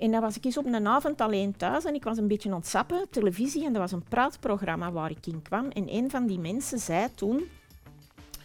[0.00, 2.54] En dan was ik eens op een avond alleen thuis en ik was een beetje
[2.54, 5.70] ontsappen, televisie, en er was een praatprogramma waar ik in kwam.
[5.70, 7.48] En een van die mensen zei toen,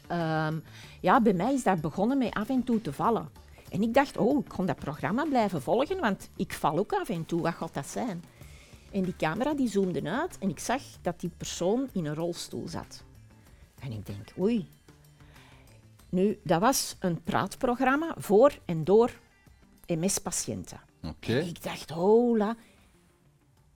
[0.08, 0.60] ehm,
[1.02, 3.30] ja, bij mij is dat begonnen met af en toe te vallen.
[3.70, 7.10] En ik dacht, oh, ik kon dat programma blijven volgen, want ik val ook af
[7.10, 8.24] en toe, wat gaat dat zijn?
[8.92, 12.68] En die camera die zoomde uit en ik zag dat die persoon in een rolstoel
[12.68, 13.04] zat.
[13.80, 14.68] En ik denk, oei.
[16.10, 19.12] Nu, dat was een praatprogramma voor en door
[19.88, 20.80] MS-patiënten.
[21.10, 21.38] Oké.
[21.38, 22.56] Ik dacht, hola.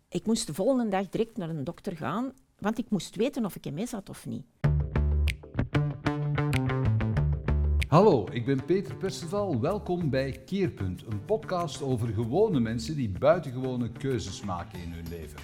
[0.10, 3.56] Ik moest de volgende dag direct naar een dokter gaan, want ik moest weten of
[3.56, 4.46] ik MS had of niet.
[7.88, 9.60] Hallo, ik ben Peter Perceval.
[9.60, 15.40] Welkom bij Keerpunt, een podcast over gewone mensen die buitengewone keuzes maken in hun leven.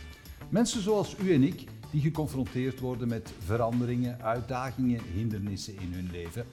[0.49, 6.45] Mensen zoals u en ik, die geconfronteerd worden met veranderingen, uitdagingen, hindernissen in hun leven.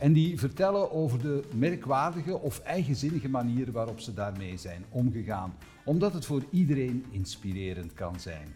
[0.00, 6.12] En die vertellen over de merkwaardige of eigenzinnige manieren waarop ze daarmee zijn omgegaan, omdat
[6.12, 8.48] het voor iedereen inspirerend kan zijn.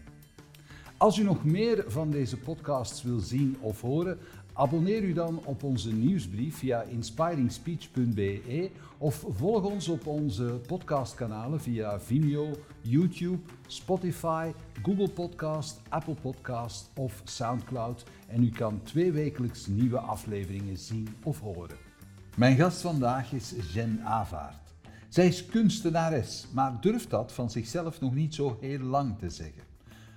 [0.97, 4.17] Als u nog meer van deze podcasts wil zien of horen,
[4.53, 11.99] abonneer u dan op onze nieuwsbrief via inspiringspeech.be of volg ons op onze podcastkanalen via
[11.99, 12.49] Vimeo,
[12.81, 14.51] YouTube, Spotify,
[14.83, 21.77] Google Podcast, Apple Podcast of SoundCloud en u kan tweewekelijks nieuwe afleveringen zien of horen.
[22.35, 24.73] Mijn gast vandaag is Jen Avaert.
[25.09, 29.63] Zij is kunstenares, maar durft dat van zichzelf nog niet zo heel lang te zeggen.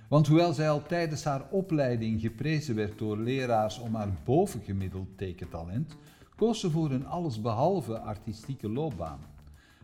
[0.09, 5.95] Want hoewel zij al tijdens haar opleiding geprezen werd door leraars om haar bovengemiddeld tekentalent,
[6.35, 9.19] koos ze voor een allesbehalve artistieke loopbaan.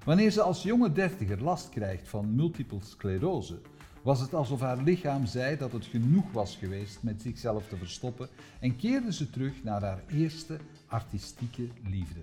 [0.04, 3.62] Wanneer ze als jonge dertiger last krijgt van multiple sclerose,
[4.06, 8.30] was het alsof haar lichaam zei dat het genoeg was geweest met zichzelf te verstoppen
[8.60, 12.20] en keerde ze terug naar haar eerste artistieke liefde.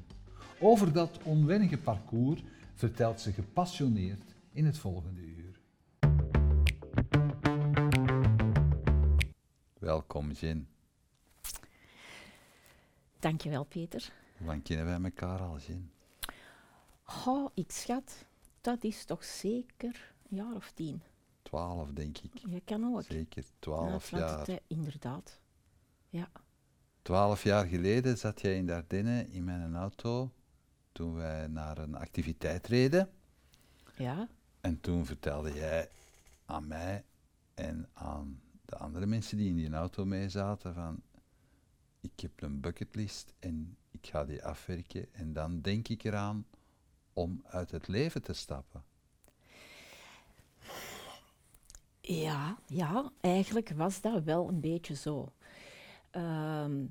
[0.61, 2.43] Over dat onwennige parcours
[2.75, 5.61] vertelt ze gepassioneerd in het volgende uur.
[9.79, 10.69] Welkom, Jen.
[13.19, 14.13] Dankjewel, Peter.
[14.39, 15.91] Hoe lang kennen wij elkaar al, Jen?
[17.27, 18.25] Oh, ik schat,
[18.61, 21.03] dat is toch zeker een jaar of tien.
[21.53, 22.31] Twaalf, denk ik.
[22.37, 23.03] Je kan ook.
[23.03, 24.39] Zeker Ja, twaalf want jaar.
[24.39, 25.41] het, eh, inderdaad.
[26.09, 26.31] Ja.
[27.03, 30.33] Twaalf jaar geleden zat jij in Dardenne in mijn auto
[30.93, 33.11] toen wij naar een activiteit reden.
[33.97, 34.29] Ja.
[34.61, 35.89] En toen vertelde jij
[36.45, 37.05] aan mij
[37.55, 41.03] en aan de andere mensen die in die auto mee zaten van
[42.01, 46.47] ik heb een bucketlist en ik ga die afwerken en dan denk ik eraan
[47.13, 48.85] om uit het leven te stappen.
[52.05, 55.33] Ja, ja, eigenlijk was dat wel een beetje zo.
[56.11, 56.85] Ehm,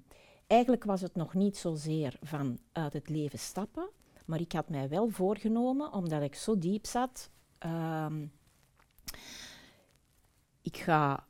[0.47, 3.89] eigenlijk was het nog niet zozeer van uit het leven stappen,
[4.25, 8.25] maar ik had mij wel voorgenomen, omdat ik zo diep zat, ehm,
[10.61, 11.25] ik ga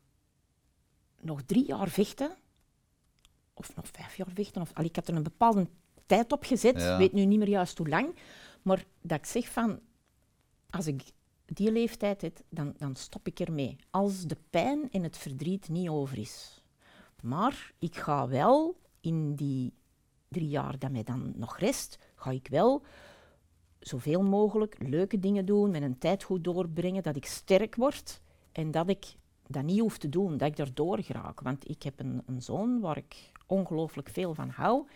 [1.19, 2.35] nog drie jaar vechten,
[3.53, 5.67] of nog vijf jaar vechten, of, al, ik had er een bepaalde
[6.05, 6.97] tijd op gezet, Ja.
[6.97, 8.15] weet nu niet meer juist hoe lang,
[8.61, 9.79] maar dat ik zeg van,
[10.69, 11.01] als ik
[11.53, 13.75] die leeftijd heb, dan, dan stop ik ermee.
[13.89, 16.63] Als de pijn en het verdriet niet over is.
[17.21, 19.73] Maar ik ga wel in die
[20.27, 22.81] drie jaar dat mij dan nog rest, ga ik wel
[23.79, 28.89] zoveel mogelijk leuke dingen doen, een tijd goed doorbrengen, dat ik sterk word en dat
[28.89, 29.15] ik
[29.47, 31.41] dat niet hoef te doen, dat ik erdoor geraak.
[31.41, 34.87] Want ik heb een, een zoon waar ik ongelooflijk veel van hou.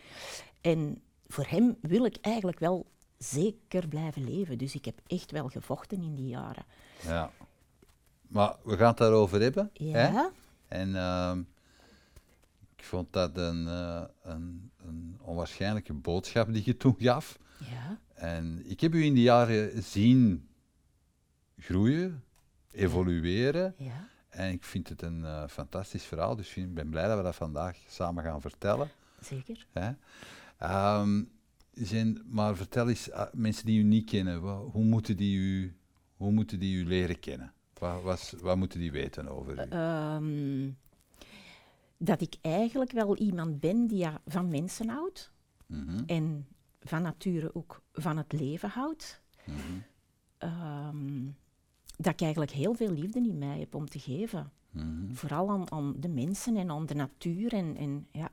[0.62, 2.86] En voor hem wil ik eigenlijk wel
[3.32, 4.58] zeker blijven leven.
[4.58, 6.66] Dus ik heb echt wel gevochten in die jaren.
[7.04, 7.32] Ja.
[8.28, 9.70] Maar we gaan het daarover hebben.
[9.74, 10.08] Hè?
[10.08, 10.32] Ja,
[10.68, 11.40] En ehm,
[12.76, 17.38] ik vond dat een, eh, een, een onwaarschijnlijke boodschap die je toen gaf.
[17.58, 20.48] ja, En ik heb u in die jaren zien
[21.60, 22.24] groeien,
[22.72, 23.74] evolueren.
[23.78, 24.08] ja.
[24.30, 26.36] En ik vind het een eh, fantastisch verhaal.
[26.36, 28.90] Dus ik ben blij dat we dat vandaag samen gaan vertellen.
[29.22, 29.66] zeker.
[29.72, 29.92] Hè?
[30.58, 31.24] Ehm,
[32.26, 35.76] Maar vertel eens, ah, mensen die u niet kennen, wa- hoe, moeten die u,
[36.16, 37.54] hoe moeten die u leren kennen?
[37.74, 39.70] Wat, wat, wat moeten die weten over u?
[39.70, 40.70] Ehm,
[41.98, 45.32] dat ik eigenlijk wel iemand ben die van mensen houdt.
[45.68, 46.48] Mhm, En
[46.82, 49.22] van nature ook van het leven houdt.
[49.46, 49.58] mhm.
[50.38, 51.24] Ehm,
[51.98, 54.52] dat ik eigenlijk heel veel liefde in mij heb om te geven.
[54.72, 57.54] Mhm, Vooral aan, aan de mensen en aan de natuur.
[57.54, 58.32] En, en, ja.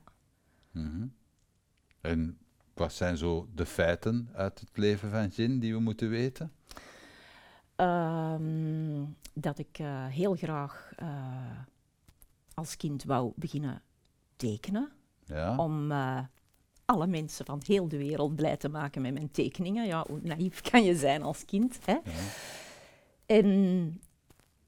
[2.01, 2.37] En
[2.73, 6.51] wat zijn zo de feiten uit het leven van Jen die we moeten weten?
[7.75, 11.57] Ehm, dat ik eh, heel graag eh,
[12.53, 13.81] als kind wou beginnen
[14.35, 14.91] tekenen.
[15.25, 15.57] Ja?
[15.57, 16.19] Om eh,
[16.85, 19.85] alle mensen van heel de wereld blij te maken met mijn tekeningen.
[19.85, 21.79] Ja, hoe naïef kan je zijn als kind?
[21.85, 21.93] Hè?
[21.93, 22.01] ja.
[23.25, 24.01] En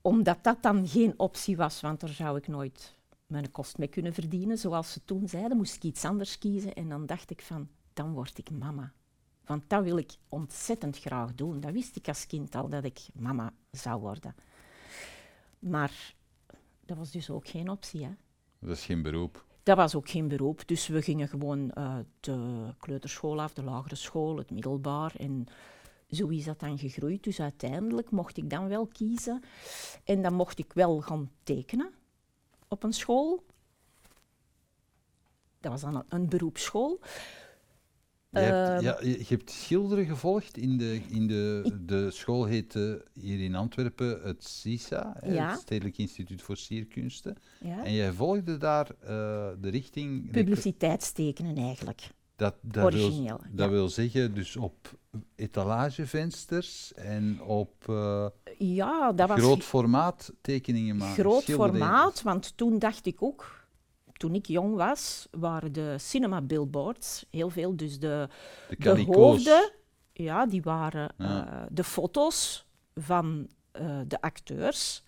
[0.01, 2.95] omdat dat dan geen optie was, want daar zou ik nooit
[3.27, 6.73] mijn kost mee kunnen verdienen, zoals ze toen zeiden, moest ik iets anders kiezen.
[6.73, 8.93] En dan dacht ik van, dan word ik mama.
[9.45, 11.59] Want dat wil ik ontzettend graag doen.
[11.59, 14.35] Dat wist ik als kind al, dat ik mama zou worden.
[15.59, 16.15] Maar
[16.85, 18.03] dat was dus ook geen optie.
[18.03, 18.11] Hè.
[18.59, 19.45] Dat is geen beroep.
[19.63, 20.67] Dat was ook geen beroep.
[20.67, 25.15] Dus we gingen gewoon uh, de kleuterschool af, de lagere school, het middelbaar.
[25.15, 25.45] En
[26.09, 27.23] zo is dat dan gegroeid.
[27.23, 29.43] Dus uiteindelijk mocht ik dan wel kiezen.
[30.03, 31.93] En dan mocht ik wel gaan tekenen
[32.67, 33.45] op een school.
[35.59, 36.99] Dat was dan een, een beroepsschool.
[38.35, 43.39] Je hebt, ja, je hebt schilderen gevolgd in de, in de, de school heette hier
[43.39, 47.35] in Antwerpen het CISA, het Stedelijk Instituut voor Sierkunsten.
[47.59, 47.83] Ja.
[47.83, 49.07] En jij volgde daar uh,
[49.61, 50.31] de richting...
[50.31, 52.09] Publiciteitstekenen eigenlijk.
[52.35, 54.97] Dat, dat, Origineel, wil, dat wil zeggen, dus op
[55.35, 58.27] etalagevensters en op uh,
[58.57, 61.23] ja, dat was groot formaat tekeningen maken.
[61.23, 63.64] Groot formaat, want toen dacht ik ook,
[64.17, 67.75] toen ik jong was, waren de cinema billboards heel veel.
[67.75, 68.27] Dus de,
[68.77, 69.71] de, hoofden,
[70.13, 72.65] ja, die waren uh, de foto's
[72.95, 73.47] van
[73.81, 75.03] uh, de acteurs.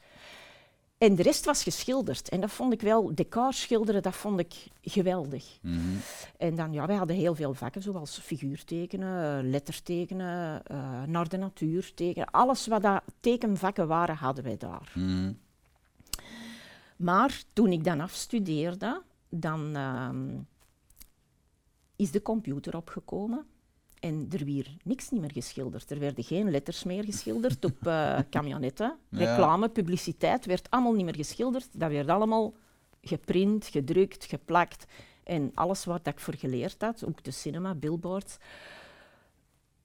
[0.97, 2.29] En de rest was geschilderd.
[2.29, 5.57] En dat vond ik wel, decor schilderen, dat vond ik geweldig.
[5.61, 5.99] Mm -hmm.
[6.37, 11.93] En dan, ja, wij hadden heel veel vakken, zoals figuurtekenen, lettertekenen, uh, naar de natuur
[11.93, 12.31] tekenen.
[12.31, 14.91] Alles wat dat tekenvakken waren, hadden wij daar.
[14.93, 15.37] Mm -hmm.
[16.97, 20.09] Maar toen ik dan afstudeerde, dan uh,
[21.95, 23.45] is de computer opgekomen.
[23.99, 25.91] En er werd niks niet meer geschilderd.
[25.91, 28.97] Er werden geen letters meer geschilderd op uh, camionetten.
[29.09, 31.69] Reclame, publiciteit werd allemaal niet meer geschilderd.
[31.79, 32.53] Dat werd allemaal
[33.01, 34.85] geprint, gedrukt, geplakt.
[35.23, 38.37] En alles wat ik voor geleerd had, ook de cinema, billboards,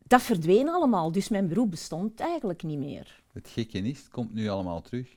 [0.07, 1.13] dat verdween allemaal.
[1.13, 3.23] Dus mijn beroep bestond eigenlijk niet meer.
[3.33, 5.17] Het gekke is, het komt nu allemaal terug.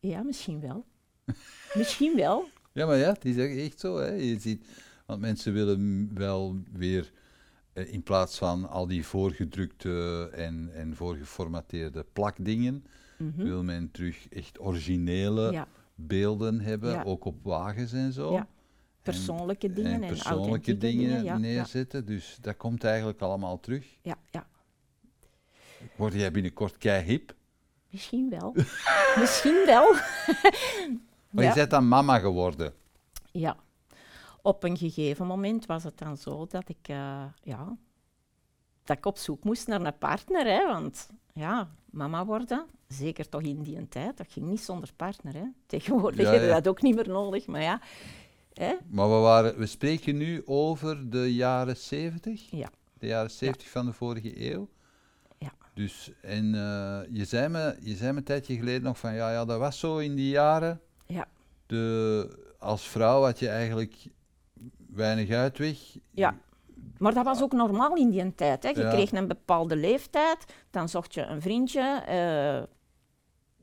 [0.00, 0.84] Ja, misschien wel.
[1.74, 2.48] misschien wel.
[2.72, 3.98] Ja, maar ja, het is echt zo.
[3.98, 4.10] Hè.
[4.10, 4.66] Je ziet,
[5.06, 7.12] want mensen willen wel weer,
[7.72, 12.84] eh, in plaats van al die voorgedrukte en, en voorgeformateerde plakdingen,
[13.18, 18.32] mm wil men terug echt originele beelden hebben, ook op wagens en zo.
[18.32, 18.48] Ja.
[19.02, 22.06] Persoonlijke dingen en, persoonlijke dingen, neerzetten.
[22.06, 23.98] Dus dat komt eigenlijk allemaal terug.
[24.02, 24.46] Ja, ja.
[25.96, 27.34] Word jij binnenkort kei hip?
[27.90, 28.54] Misschien wel.
[29.20, 29.92] Misschien wel.
[31.30, 32.74] maar je bent dan mama geworden.
[33.32, 33.56] Ja.
[34.42, 37.76] Op een gegeven moment was het dan zo dat ik, uh, ja,
[38.84, 40.46] dat ik op zoek moest naar een partner.
[40.46, 45.34] Hè, want ja, mama worden, zeker toch in die tijd, dat ging niet zonder partner.
[45.34, 45.44] Hè.
[45.66, 47.80] Tegenwoordig ja, hebben we dat ook niet meer nodig, maar ja.
[48.52, 48.74] Hè.
[48.88, 52.50] Maar we, waren, we spreken nu over de jaren 70?
[52.50, 52.70] Ja.
[52.98, 54.68] De jaren 70 van de vorige eeuw.
[55.76, 59.32] Dus, en uh, je, zei me, je zei me een tijdje geleden nog van, ja,
[59.32, 60.80] ja, dat was zo in die jaren.
[61.06, 61.26] Ja.
[61.66, 64.06] De, als vrouw had je eigenlijk
[64.90, 65.78] weinig uitweg.
[66.10, 66.34] Ja,
[66.98, 68.62] maar dat was ook normaal in die tijd.
[68.62, 68.68] Hè.
[68.68, 72.02] Je kreeg een bepaalde leeftijd, dan zocht je een vriendje.
[72.08, 72.56] Uh,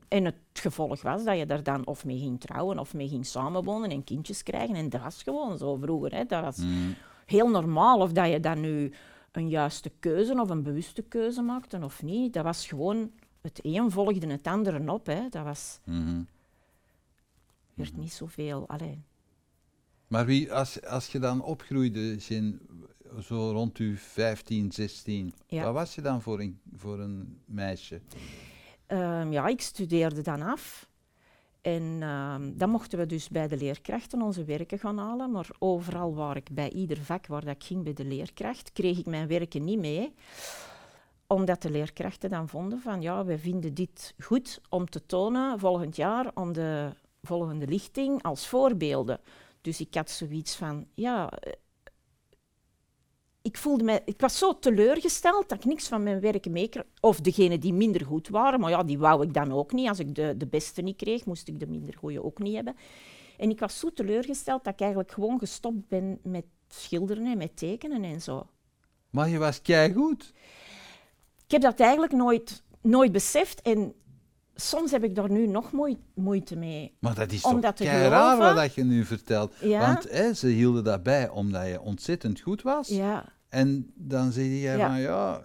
[0.08, 3.26] en het gevolg was dat je daar dan of mee ging trouwen of mee ging
[3.26, 4.76] samenwonen en kindjes krijgen.
[4.76, 6.14] En dat was gewoon zo vroeger.
[6.14, 6.24] Hè.
[6.24, 6.94] Dat was mm.
[7.26, 8.00] heel normaal.
[8.00, 8.92] Of dat je dan nu
[9.36, 12.32] een juiste keuze of een bewuste keuze maakten of niet.
[12.32, 15.06] Dat was gewoon, het een volgde het andere op.
[15.06, 15.28] Hè.
[15.28, 15.80] Dat was...
[15.84, 16.26] Mm
[17.74, 18.04] werd mm -hmm.
[18.04, 18.68] niet zoveel...
[18.68, 19.02] Allee.
[20.06, 22.60] Maar wie, als, als je dan opgroeide, Jin,
[23.22, 28.00] zo rond je 15, 16, wat was je dan voor een, voor een meisje?
[28.88, 30.88] Um, ja, ik studeerde dan af.
[31.64, 35.30] En uh, dan mochten we dus bij de leerkrachten onze werken gaan halen.
[35.30, 39.06] Maar overal waar ik, bij ieder vak waar dat ging bij de leerkracht, kreeg ik
[39.06, 40.14] mijn werken niet mee.
[41.26, 45.96] Omdat de leerkrachten dan vonden van, ja, wij vinden dit goed om te tonen volgend
[45.96, 46.90] jaar om de
[47.22, 49.20] volgende lichting als voorbeelden.
[49.60, 51.32] Dus ik had zoiets van, ja,
[53.54, 56.84] ik, voelde mij, ik was zo teleurgesteld dat ik niks van mijn werk meekreeg.
[57.00, 59.88] Of degenen die minder goed waren, maar ja, die wou ik dan ook niet.
[59.88, 62.76] Als ik de, de beste niet kreeg, moest ik de minder goede ook niet hebben.
[63.36, 67.56] En ik was zo teleurgesteld dat ik eigenlijk gewoon gestopt ben met schilderen en met
[67.56, 68.46] tekenen en zo.
[69.10, 69.60] Maar je was
[69.94, 70.32] goed.
[71.44, 73.94] Ik heb dat eigenlijk nooit, nooit beseft en
[74.54, 75.70] soms heb ik daar nu nog
[76.14, 76.96] moeite mee.
[77.00, 79.54] Maar dat is toch raar wat je nu vertelt.
[79.60, 82.88] Want hè, ze hielden dat bij omdat je ontzettend goed was.
[82.88, 83.32] Ja.
[83.54, 85.42] En dan zei jij van ja,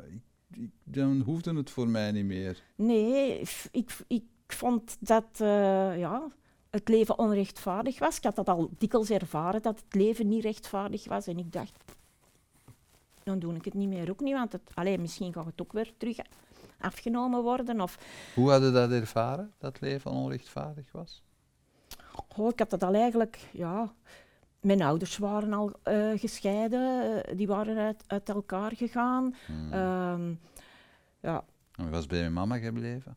[0.54, 2.63] ik, dan hoefde het voor mij niet meer.
[2.75, 6.28] Nee, ik, ik vond dat uh, ja,
[6.70, 8.18] het leven onrechtvaardig was.
[8.18, 11.28] Ik had dat al dikwijls ervaren, dat het leven niet rechtvaardig was.
[11.28, 11.84] En ik dacht,
[13.24, 15.74] dan doe ik het niet meer ook niet, want het, allez, misschien gaat het ook
[15.74, 16.18] weer terug
[16.80, 17.82] afgenomen worden.
[17.82, 17.98] Of,
[18.36, 21.24] Hoe hadden dat ervaren, dat leven onrechtvaardig was?
[22.38, 23.94] oh, ik had dat al eigenlijk, ja...
[24.62, 29.36] Mijn ouders waren al eh, gescheiden, eh, die waren uit, uit elkaar gegaan.
[29.46, 29.74] Hmm.
[29.74, 30.34] Ehm,
[31.20, 31.44] ja,
[31.75, 33.16] En je was bij je mama gebleven?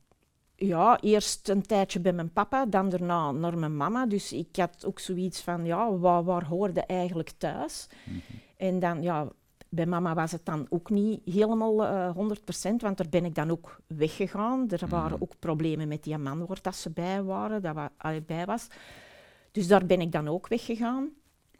[0.56, 4.06] ja, eerst een tijdje bij mijn papa, dan daarna naar mijn mama.
[4.06, 7.86] Dus ik had ook zoiets van, ja, waar, waar hoorde eigenlijk thuis?
[8.04, 8.18] Mhm.
[8.56, 9.28] En dan, ja,
[9.68, 13.50] bij mama was het dan ook niet helemaal eh 100%, want daar ben ik dan
[13.50, 14.70] ook weggegaan.
[14.70, 15.22] Er waren Mhm.
[15.22, 17.90] ook problemen met die man waar dat ze bij, waren, dat wa
[18.26, 18.66] bij was.
[19.52, 21.10] Dus daar ben ik dan ook weggegaan.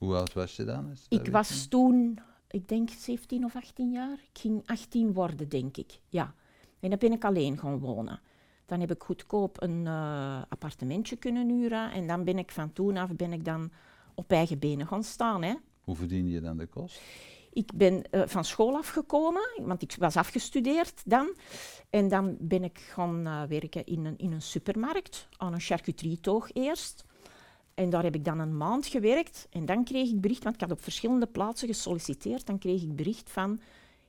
[0.03, 0.97] Hoe oud was je dan?
[1.09, 2.19] Ik was toen,
[2.51, 4.13] ik denk 17 of 18 jaar.
[4.13, 6.01] Ik ging 18 worden, denk ik.
[6.09, 6.35] Ja.
[6.81, 8.21] En dan ben ik alleen gaan wonen.
[8.67, 11.93] Dan heb ik goedkoop een eh, appartementje kunnen huren.
[11.93, 13.71] En dan ben ik van toen af ben ik dan
[14.15, 15.43] op eigen benen gaan staan.
[15.43, 15.55] Hè.
[15.81, 17.01] Hoe verdiende je dan de kost?
[17.53, 21.35] Ik ben eh, van school afgekomen, want ik was afgestudeerd dan.
[21.91, 26.53] En dan ben ik gaan eh, werken in een, in een supermarkt, aan een charcuterietoog
[26.53, 27.05] eerst.
[27.75, 29.47] En daar heb ik dan een maand gewerkt.
[29.51, 32.47] En dan kreeg ik bericht, want ik had op verschillende plaatsen gesolliciteerd.
[32.47, 33.61] Dan kreeg ik bericht van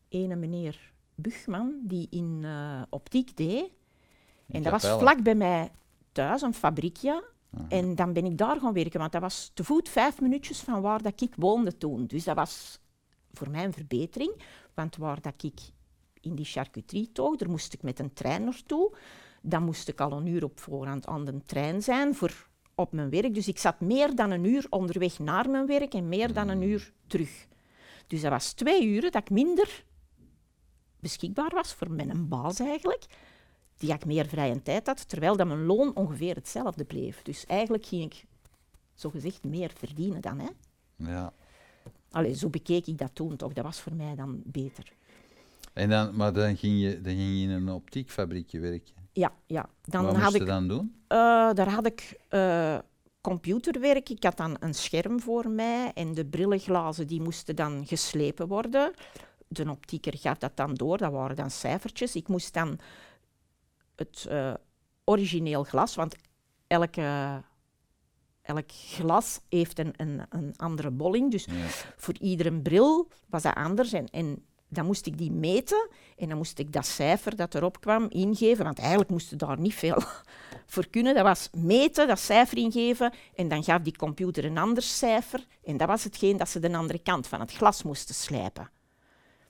[0.10, 3.72] ene meneer Bugman, die in eh, optiek deed.
[4.48, 5.72] En dat was vlak bij mij
[6.12, 7.32] thuis, een fabriekje.
[7.58, 7.66] Aha.
[7.70, 10.82] En dan ben ik daar gaan werken, want dat was te voet vijf minuutjes van
[10.82, 12.06] waar dat ik woonde toen.
[12.06, 12.80] Dus dat was
[13.32, 14.42] voor mij een verbetering,
[14.74, 15.60] want waar dat ik
[16.20, 18.96] in die charcuterie toog, daar moest ik met een trein naartoe.
[19.42, 23.10] Dan moest ik al een uur op voorhand aan de trein zijn voor op mijn
[23.10, 23.34] werk.
[23.34, 26.62] Dus ik zat meer dan een uur onderweg naar mijn werk en meer dan een
[26.62, 27.48] uur terug.
[28.08, 29.84] Dus dat was twee uren dat ik minder
[31.00, 33.06] beschikbaar was voor mijn baas eigenlijk.
[33.78, 37.22] Die ik meer vrije tijd had, terwijl dat mijn loon ongeveer hetzelfde bleef.
[37.22, 38.26] Dus eigenlijk ging ik
[38.94, 40.40] zogezegd meer verdienen dan.
[40.40, 40.50] Hè?
[40.96, 41.34] Ja.
[42.12, 43.54] Allee, zo bekeek ik dat toen toch.
[43.54, 44.94] Dat was voor mij dan beter.
[45.74, 49.03] En dan, maar dan ging, je, dan ging je in een optiekfabriekje werken.
[49.14, 49.70] Ja, ja.
[49.82, 51.04] Dan Wat had moest ik, je dan doen?
[51.08, 51.18] eh,
[51.54, 52.78] daar had ik eh,
[53.22, 54.10] computerwerk.
[54.10, 58.94] Ik had dan een scherm voor mij en de brillenglazen die moesten dan geslepen worden.
[59.48, 62.16] De optieker gaf dat dan door, dat waren dan cijfertjes.
[62.16, 62.80] Ik moest dan
[63.96, 64.54] het eh,
[65.06, 66.16] origineel glas, want
[66.68, 67.42] elke,
[68.42, 71.32] elk glas heeft een, een, een andere bolling.
[71.32, 71.54] Dus Ja.
[71.98, 73.94] voor iedere bril was dat anders.
[73.94, 77.82] En, en dan moest ik die meten en dan moest ik dat cijfer dat erop
[77.82, 78.64] kwam ingeven.
[78.64, 80.04] Want eigenlijk moesten daar niet veel
[80.74, 81.14] voor kunnen.
[81.14, 85.46] Dat was meten, dat cijfer ingeven en dan gaf die computer een ander cijfer.
[85.64, 88.70] En dat was hetgeen dat ze de andere kant van het glas moesten slijpen.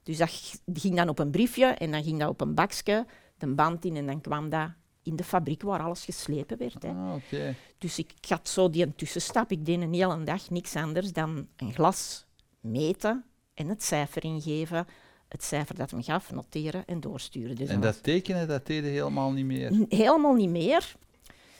[0.03, 3.05] Dus dat ging dan op een briefje en dan ging dat op een bakje,
[3.37, 4.69] de band in en dan kwam dat
[5.03, 6.83] in de fabriek waar alles geslepen werd.
[6.83, 6.89] Hè.
[6.89, 7.55] Ah.
[7.77, 9.51] Dus ik had zo die tussenstap.
[9.51, 12.25] Ik deed een hele dag niks anders dan een glas
[12.59, 14.87] meten en het cijfer ingeven.
[15.33, 17.55] Het cijfer dat hem gaf, noteren en doorsturen.
[17.55, 19.85] Dus En dat tekenen, dat deed je helemaal niet meer?
[19.89, 20.95] helemaal niet meer.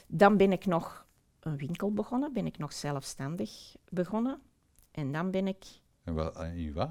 [0.08, 1.06] Dan ben ik nog
[1.40, 4.40] een winkel begonnen, ben ik nog zelfstandig begonnen.
[4.92, 5.66] En dan ben ik...
[6.04, 6.90] En wat, en wat?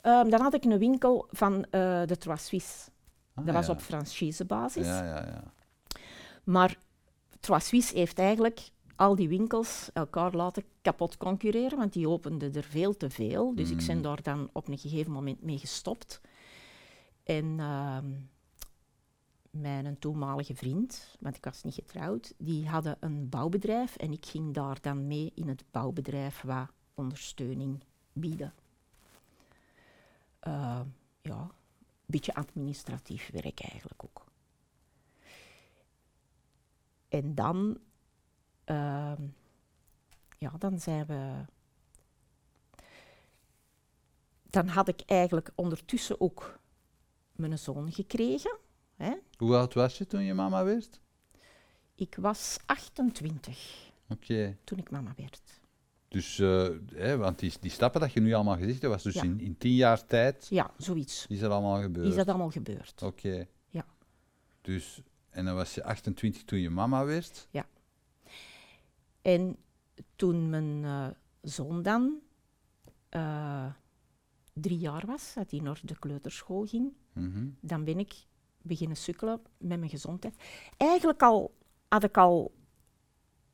[0.00, 2.90] ehm, dan had ik een winkel van eh, de Trois Suisse.
[3.34, 4.86] Ah, Dat was op franchisebasis.
[4.86, 5.42] Ja, ja, ja.
[6.44, 6.76] Maar
[7.40, 8.60] Trois Suisse heeft eigenlijk
[8.98, 13.54] al die winkels elkaar laten kapot concurreren, want die openden er veel te veel.
[13.54, 14.02] Dus ik ben Mm.
[14.02, 16.20] daar dan op een gegeven moment mee gestopt.
[17.22, 18.10] En ehm,
[19.50, 24.54] mijn toenmalige vriend, want ik was niet getrouwd, die hadden een bouwbedrijf en ik ging
[24.54, 27.80] daar dan mee in het bouwbedrijf wat ondersteuning
[28.12, 28.54] bieden.
[30.40, 30.80] Eh,
[31.22, 31.50] ja, een
[32.06, 34.24] beetje administratief werk eigenlijk ook.
[37.08, 37.78] En dan,
[38.68, 39.22] ehm,
[40.38, 41.44] ja, dan zijn we.
[44.50, 46.58] Dan had ik eigenlijk ondertussen ook
[47.32, 48.56] mijn zoon gekregen.
[48.96, 49.14] Hè.
[49.36, 51.00] Hoe oud was je toen je mama werd?
[51.94, 54.56] Ik was 28 Oké.
[54.64, 55.60] toen ik mama werd.
[56.08, 59.14] Dus, eh, hè, want die, die stappen dat je nu allemaal gezegd hebt, was dus
[59.14, 59.22] Ja.
[59.22, 61.26] in, in tien jaar tijd, Ja, zoiets.
[61.28, 62.06] is dat allemaal gebeurd?
[62.08, 63.02] Is dat allemaal gebeurd?
[63.02, 63.46] Oké.
[63.68, 63.84] Ja.
[64.60, 67.48] Dus, en dan was je 28 toen je mama werd?
[69.28, 69.56] En
[70.16, 71.06] toen mijn eh,
[71.42, 72.18] zoon dan
[73.08, 73.66] eh,
[74.52, 77.46] drie jaar was, dat hij naar de kleuterschool ging, Mhm.
[77.60, 78.14] dan ben ik
[78.62, 80.34] beginnen sukkelen met mijn gezondheid.
[80.76, 81.54] Eigenlijk al,
[81.88, 82.54] had ik al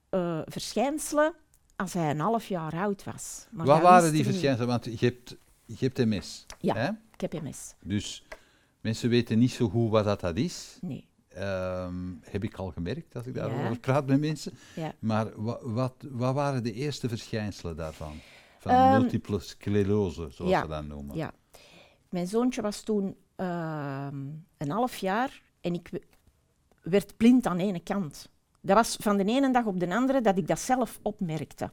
[0.08, 1.34] eh, verschijnselen
[1.76, 3.46] als hij een half jaar oud was.
[3.50, 4.68] Maar Wat waren die verschijnselen?
[4.68, 6.46] Want je hebt, je hebt MS.
[6.58, 6.74] Ja.
[6.74, 6.88] Hè?
[7.12, 7.74] Ik heb MS.
[7.82, 8.24] Dus
[8.80, 10.78] mensen weten niet zo goed wat dat, dat is.
[10.80, 11.08] Nee.
[11.34, 13.48] Ehm, heb ik al gemerkt als ik Ja.
[13.48, 14.52] daarover praat met mensen.
[14.76, 14.92] Ja.
[14.98, 18.20] Maar wa- wat, wat waren de eerste verschijnselen daarvan?
[18.58, 21.16] Van Ehm, multiple sclerose, zoals ja, ze dat noemen.
[21.16, 21.32] Ja.
[22.08, 24.16] Mijn zoontje was toen ehm,
[24.58, 26.02] een half jaar en ik we-
[26.82, 28.28] werd blind aan de ene kant.
[28.60, 31.70] Dat was van de ene dag op de andere dat ik dat zelf opmerkte.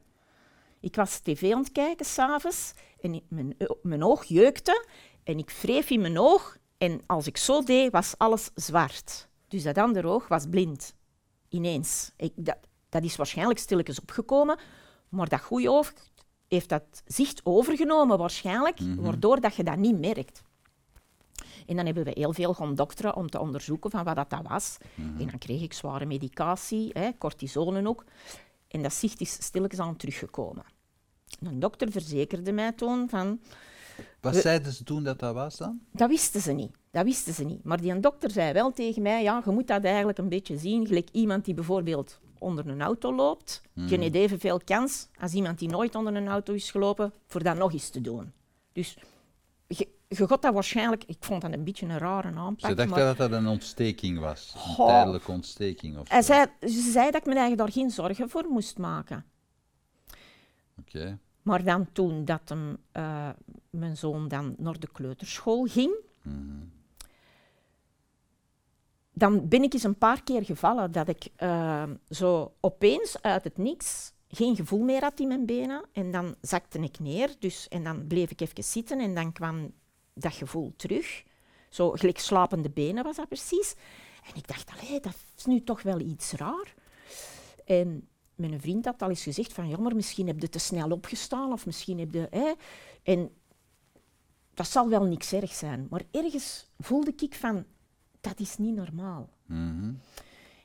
[0.79, 4.85] Ik was tv aan het kijken s'avonds en mijn, o- mijn oog jeukte
[5.23, 9.29] en ik wreef in mijn oog en als ik zo deed was alles zwart.
[9.51, 10.95] Dus dat andere oog was blind.
[11.49, 12.11] Ineens.
[12.17, 12.57] Ik, dat,
[12.89, 14.59] dat is waarschijnlijk stilletjes opgekomen,
[15.09, 15.93] maar dat goede oog
[16.47, 20.43] heeft dat zicht overgenomen waarschijnlijk, waardoor dat je dat niet merkt.
[21.65, 24.47] En dan hebben we heel veel gaan dokteren om te onderzoeken van wat dat, dat
[24.47, 24.77] was.
[24.95, 27.09] En dan kreeg ik zware medicatie, hè,
[27.85, 28.03] ook.
[28.67, 30.63] En dat zicht is stilletjes aan teruggekomen.
[31.39, 33.39] Een dokter verzekerde mij toen van...
[34.21, 35.79] Wat We- zeiden ze toen dat dat was dan?
[35.91, 36.71] Dat wisten ze niet.
[36.91, 37.63] Dat wisten ze niet.
[37.63, 40.87] Maar die dokter zei wel tegen mij, ja, je moet dat eigenlijk een beetje zien,
[40.87, 43.61] gelijk iemand die bijvoorbeeld onder een auto loopt.
[43.73, 47.57] Je hebt evenveel kans als iemand die nooit onder een auto is gelopen, voor dat
[47.57, 48.31] nog eens te doen.
[48.73, 48.97] Dus
[49.67, 51.03] je, je gaat dat waarschijnlijk...
[51.03, 52.69] Ik vond dat een beetje een rare aanpak.
[52.69, 54.55] Ze dachten dat dat een ontsteking was.
[54.77, 56.13] Een tijdelijke ontsteking of zo.
[56.13, 59.25] hij zei, ze zei dat ik me eigenlijk daar geen zorgen voor moest maken.
[60.79, 61.17] Oké.
[61.41, 63.29] Maar dan toen dat hem, eh,
[63.69, 65.95] mijn zoon dan naar de kleuterschool ging,
[69.13, 73.57] dan ben ik eens een paar keer gevallen dat ik eh, zo opeens uit het
[73.57, 75.85] niks geen gevoel meer had in mijn benen.
[75.91, 79.71] En dan zakte ik neer, dus, en dan bleef ik even zitten en dan kwam
[80.13, 81.23] dat gevoel terug.
[81.69, 83.75] Zo gelijk slapende benen was dat precies.
[84.23, 86.73] En ik dacht, allee, dat is nu toch wel iets raar.
[87.65, 88.07] En
[88.41, 91.51] mijn vriend had al eens gezegd van, ja, maar misschien heb je te snel opgestaan
[91.51, 92.27] of misschien heb je...
[92.29, 92.53] Hè.
[93.03, 93.29] En
[94.53, 95.87] dat zal wel niks erg zijn.
[95.89, 97.65] Maar ergens voelde ik van,
[98.21, 99.29] dat is niet normaal.
[99.45, 99.93] Mhm.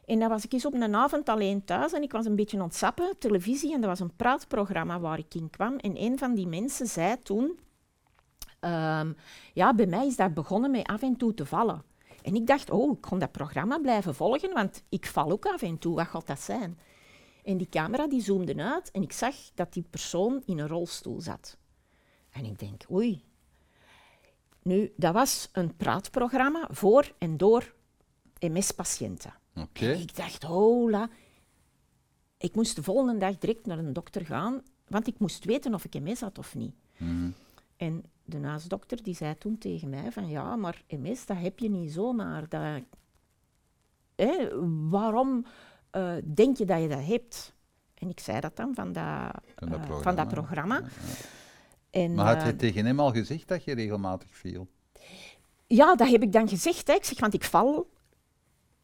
[0.04, 2.66] En dan was ik eens op een avond alleen thuis en ik was een beetje
[2.68, 5.76] sappen, televisie, en er was een praatprogramma waar ik in kwam.
[5.76, 7.58] En een van die mensen zei toen,
[8.60, 9.12] ehm,
[9.52, 11.82] ja, bij mij is dat begonnen met af en toe te vallen.
[12.22, 15.62] En ik dacht, oh, ik kon dat programma blijven volgen, want ik val ook af
[15.62, 16.78] en toe, wat gaat dat zijn?
[17.46, 21.20] En die camera die zoomde uit en ik zag dat die persoon in een rolstoel
[21.20, 21.56] zat.
[22.30, 23.24] En ik denk, oei.
[24.62, 27.74] Nu, dat was een praatprogramma voor en door
[28.38, 29.34] MS-patiënten.
[29.54, 29.90] Oké.
[29.90, 31.08] Ik dacht, hola.
[32.36, 35.84] Ik moest de volgende dag direct naar een dokter gaan, want ik moest weten of
[35.84, 36.74] ik MS had of niet.
[36.96, 37.30] Mhm.
[37.76, 41.70] En de naastdokter die zei toen tegen mij van ja, maar MS, dat heb je
[41.70, 42.48] niet zomaar.
[42.48, 42.82] Dat,
[44.14, 44.48] hè,
[44.88, 45.46] waarom
[45.96, 47.54] eh, denk je dat je dat hebt?
[47.94, 50.02] En ik zei dat dan van dat, Van dat eh, programma.
[50.02, 50.82] van dat programma.
[51.90, 54.68] En, Maar had eh, je tegen hem al gezegd dat je regelmatig viel?
[55.66, 56.86] Ja, dat heb ik dan gezegd.
[56.86, 56.94] Hè.
[56.94, 57.90] Ik zeg, want ik val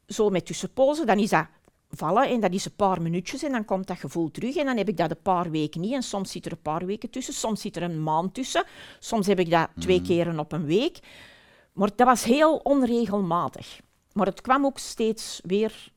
[0.07, 1.47] zo met tussenpozen, dan is dat
[1.91, 4.77] vallen en dat is een paar minuutjes en dan komt dat gevoel terug en dan
[4.77, 7.35] heb ik dat een paar weken niet en soms zit er een paar weken tussen,
[7.35, 8.65] soms zit er een maand tussen,
[8.99, 10.99] soms heb ik dat twee keren op een week.
[11.73, 13.81] Maar dat was heel onregelmatig.
[14.13, 15.93] Maar het kwam ook steeds weer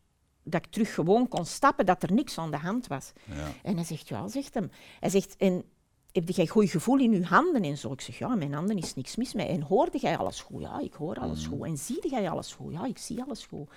[0.45, 3.11] dat ik terug gewoon kon stappen, dat er niks aan de hand was.
[3.23, 3.51] Ja.
[3.63, 4.71] En hij zegt, ja, zegt hem.
[4.99, 5.63] Hij zegt, en
[6.11, 7.91] heb jij goed gevoel in je handen en zo?
[7.91, 9.47] Ik zeg, ja, mijn handen is niks mis mee.
[9.47, 10.61] En hoorde jij alles goed?
[10.61, 11.65] Ja, ik hoor alles goed.
[11.65, 12.73] En zie jij alles goed?
[12.73, 13.69] Ja, ik zie alles goed.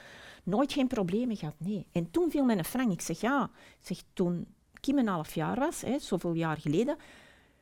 [0.45, 1.87] Nooit geen problemen gehad, nee.
[1.93, 2.93] En toen viel mij een frank.
[2.93, 4.47] Ik zeg, ja, ik zeg, toen
[4.81, 6.97] ik een half jaar was, hè, zoveel jaar geleden,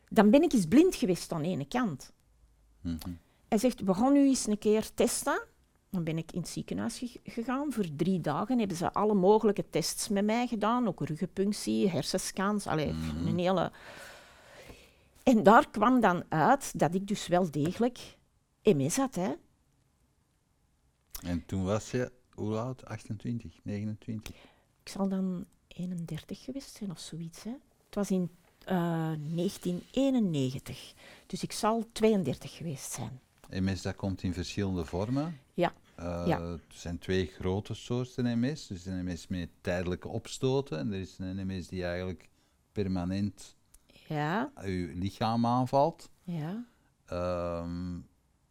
[0.08, 2.12] dan ben ik eens blind geweest aan de ene kant.
[3.48, 5.42] Hij zegt, we gaan nu eens een keer testen.
[5.96, 7.72] Dan ben ik in het ziekenhuis ge- gegaan.
[7.72, 10.86] Voor drie dagen hebben ze alle mogelijke tests met mij gedaan.
[10.88, 12.66] Ook ruggenpunctie, hersenscans.
[12.66, 12.88] Allee,
[13.26, 13.72] een hele...
[15.22, 17.98] En daar kwam dan uit dat ik dus wel degelijk
[18.62, 19.14] MS had.
[19.14, 19.32] Hè.
[21.22, 22.84] En toen was je, hoe oud?
[22.84, 24.34] 28, 29?
[24.82, 27.42] Ik zal dan 31 geweest zijn of zoiets.
[27.42, 27.50] Hè.
[27.86, 28.30] Het was in
[28.64, 30.94] eh, 1991.
[31.26, 33.20] Dus ik zal 32 geweest zijn.
[33.50, 35.40] MS dat komt in verschillende vormen.
[35.54, 36.40] Ja, Eh, Ja.
[36.40, 38.70] Er zijn twee grote soorten MS.
[38.70, 42.28] Er is een MS met tijdelijke opstoten en er is een MS die eigenlijk
[42.72, 43.56] permanent
[44.08, 46.10] ja, je lichaam aanvalt.
[46.22, 46.64] ja.
[47.06, 47.96] Ehm,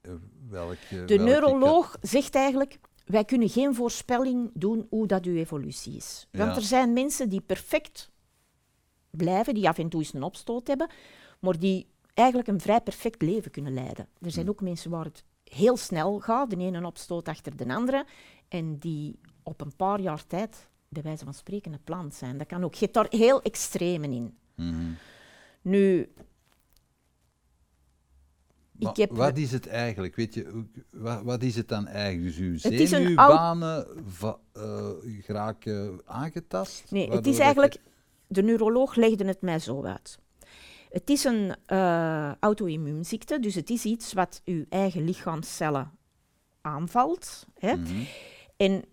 [0.01, 0.11] eh,
[0.49, 5.95] welke, De welke neuroloog zegt eigenlijk, wij kunnen geen voorspelling doen hoe dat uw evolutie
[5.95, 6.27] is.
[6.31, 6.55] Want Ja.
[6.55, 8.11] er zijn mensen die perfect
[9.09, 10.89] blijven, die af en toe eens een opstoot hebben,
[11.39, 14.07] maar die eigenlijk een vrij perfect leven kunnen leiden.
[14.21, 18.05] Er zijn ook mensen waar het heel snel gaat, de ene opstoot achter de andere,
[18.47, 22.37] en die op een paar jaar tijd, bij wijze van spreken, een plant zijn.
[22.37, 22.73] Dat kan ook.
[22.73, 24.37] Je hebt daar heel extremen in.
[24.55, 24.91] Mhm.
[25.61, 26.13] Nu.
[29.09, 30.15] Wat is het eigenlijk?
[30.15, 32.37] Weet je, wat, wat is het dan eigenlijk?
[32.37, 36.91] Dus uw zenuwbanen va- eh, aangetast?
[36.91, 37.77] Nee, het is eigenlijk...
[38.27, 40.19] De neuroloog legde het mij zo uit.
[40.95, 45.91] Het is een eh auto-immuunziekte, dus het is iets wat uw eigen lichaamcellen
[46.61, 47.45] aanvalt.
[47.59, 47.75] Hè.
[47.75, 48.03] Mhm.
[48.57, 48.83] En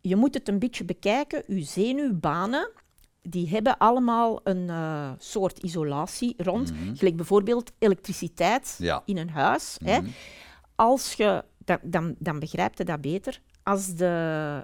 [0.00, 1.42] je moet het een beetje bekijken.
[1.46, 2.70] Uw zenuwbanen
[3.22, 6.72] die hebben allemaal een eh, soort isolatie rond.
[6.72, 6.94] Mhm.
[6.94, 9.02] Gelijk bijvoorbeeld elektriciteit Ja.
[9.04, 9.78] in een huis.
[9.84, 10.00] Hè.
[10.00, 10.10] Mhm.
[10.74, 13.40] Als je, dan, dan, dan begrijpt je dat beter.
[13.62, 14.62] Als de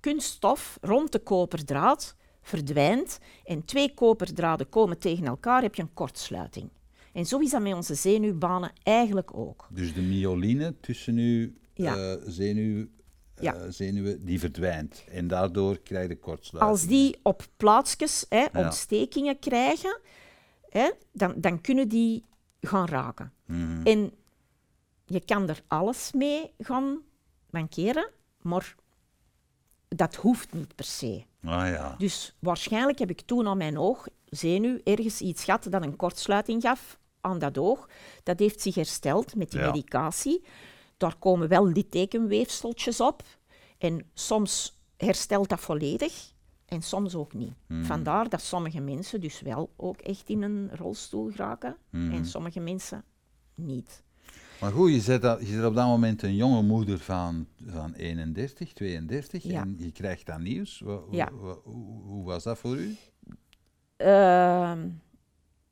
[0.00, 6.70] kunststof rond de koperdraad verdwijnt en twee koperdraden komen tegen elkaar, heb je een kortsluiting.
[7.12, 9.66] En zo is dat met onze zenuwbanen eigenlijk ook.
[9.70, 11.96] Dus de myoline tussen uw Ja.
[11.96, 12.86] eh, zenuw,
[13.34, 15.04] eh, zenuwen, die verdwijnt.
[15.08, 16.72] En daardoor krijg je kortsluiting.
[16.78, 20.00] Als die op plaatsjes hè, ontstekingen krijgen,
[20.68, 22.24] hè, dan, dan kunnen die
[22.60, 23.32] gaan raken.
[23.46, 23.86] Mhm.
[23.86, 24.12] En
[25.06, 26.98] je kan er alles mee gaan
[27.50, 28.74] mankeren, maar
[29.88, 31.24] dat hoeft niet per se.
[31.44, 31.94] Ah ja.
[31.98, 36.98] Dus waarschijnlijk heb ik toen aan mijn oogzenuw ergens iets gehad dat een kortsluiting gaf
[37.20, 37.88] aan dat oog.
[38.22, 39.66] Dat heeft zich hersteld met die Ja.
[39.66, 40.44] medicatie.
[40.96, 43.22] Daar komen wel littekenweefseltjes op.
[43.78, 46.32] En soms herstelt dat volledig
[46.66, 47.52] en soms ook niet.
[47.66, 47.84] Hmm.
[47.84, 52.12] Vandaar dat sommige mensen dus wel ook echt in een rolstoel geraken Hmm.
[52.12, 53.04] en sommige mensen
[53.54, 54.02] niet.
[54.62, 57.94] Maar goed, je zit, dat- je zit op dat moment een jonge moeder van, van
[57.94, 59.60] 31, 32 Ja.
[59.60, 60.82] en je krijgt dat nieuws.
[61.10, 61.30] Ja.
[61.32, 61.58] hoe,
[62.04, 62.96] hoe was dat voor u?
[63.96, 64.86] Ehm,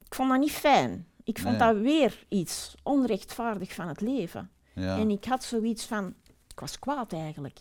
[0.05, 1.07] ik vond dat niet fijn.
[1.25, 1.73] Ik vond Nee.
[1.73, 4.51] dat weer iets onrechtvaardig van het leven.
[4.75, 4.99] Ja.
[4.99, 6.15] En ik had zoiets van,
[6.49, 7.59] ik was kwaad eigenlijk.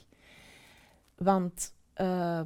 [1.15, 2.41] Want eh,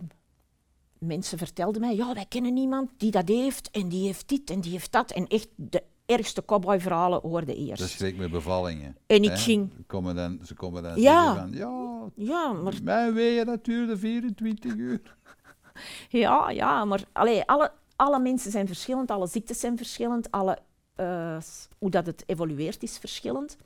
[0.98, 4.62] mensen vertelden mij, ja, wij kennen iemand die dat heeft en die heeft dit en
[4.62, 5.12] die heeft dat.
[5.12, 7.82] En echt de ergste cowboyverhalen hoorde eerst.
[7.82, 8.98] Dat gelijk met bevallingen.
[9.08, 9.38] En ik hè.
[9.38, 11.24] ging- Ze komen dan, ze komen dan Ja.
[11.24, 15.18] zeggen van, ja, Ja, maar, mijn weeën dat duurde 24 uur.
[16.10, 20.58] ja, ja, maar allee, alle, alle mensen zijn verschillend, alle ziektes zijn verschillend, alle,
[20.96, 21.38] eh,
[21.80, 23.58] hoe dat het evolueert is verschillend.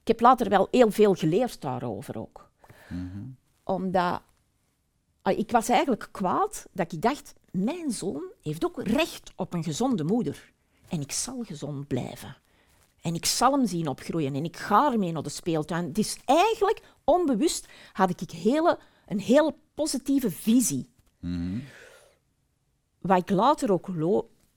[0.00, 2.50] Ik heb later wel heel veel geleerd daarover ook.
[3.64, 4.22] Omdat
[5.22, 9.64] ah, ik was eigenlijk kwaad dat ik dacht, mijn zoon heeft ook recht op een
[9.64, 10.52] gezonde moeder.
[10.94, 12.36] En ik zal gezond blijven.
[13.00, 15.92] En ik zal hem zien opgroeien en ik ga ermee naar de speeltuin.
[15.92, 20.88] Dus eigenlijk, onbewust, had ik hele, een heel positieve visie.
[22.98, 23.88] Wat ik later ook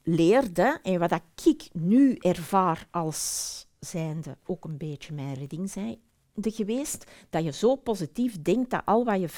[0.03, 5.99] leerde en wat ik nu ervaar als zijnde ook een beetje mijn redding zijnde
[6.33, 9.29] geweest, dat je zo positief denkt dat al wat je,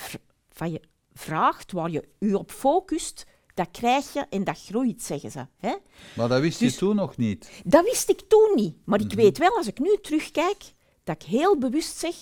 [0.50, 0.82] van je
[1.14, 3.26] vraagt, waar je je op focust,
[3.60, 5.46] dat krijg je en dat groeit, zeggen ze.
[5.58, 5.76] Hè?
[6.16, 7.62] Maar dat wist Dus- je toen nog niet.
[7.66, 8.76] Dat wist ik toen niet.
[8.86, 12.16] Maar ik weet wel, als ik nu terugkijk, dat ik heel bewust zeg,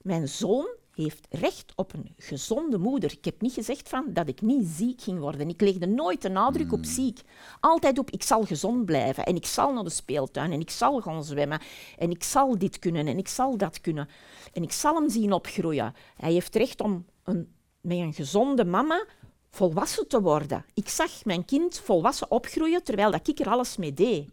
[0.00, 3.12] mijn zoon heeft recht op een gezonde moeder.
[3.12, 5.48] Ik heb niet gezegd van dat ik niet ziek ging worden.
[5.48, 7.20] Ik legde nooit de nadruk op ziek.
[7.60, 9.24] Altijd op, ik zal gezond blijven.
[9.24, 10.52] En ik zal naar de speeltuin.
[10.52, 11.60] En ik zal gaan zwemmen.
[11.98, 13.06] En ik zal dit kunnen.
[13.06, 14.08] En ik zal dat kunnen.
[14.52, 15.94] En ik zal hem zien opgroeien.
[16.16, 19.06] Hij heeft recht om een, met een gezonde mama
[19.52, 20.64] volwassen te worden.
[20.74, 24.28] Ik zag mijn kind volwassen opgroeien, terwijl dat ik er alles mee deed.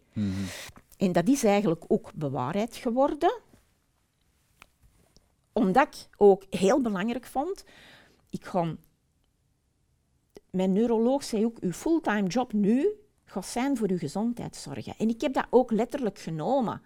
[0.96, 3.40] En dat is eigenlijk ook bewaarheid geworden.
[5.52, 7.64] Omdat ik ook heel belangrijk vond,
[8.30, 8.76] ik ga...
[10.50, 12.88] Mijn neuroloog zei ook, uw fulltime job nu
[13.24, 14.94] gaat zijn voor uw gezondheid zorgen.
[14.98, 16.82] En ik heb dat ook letterlijk genomen.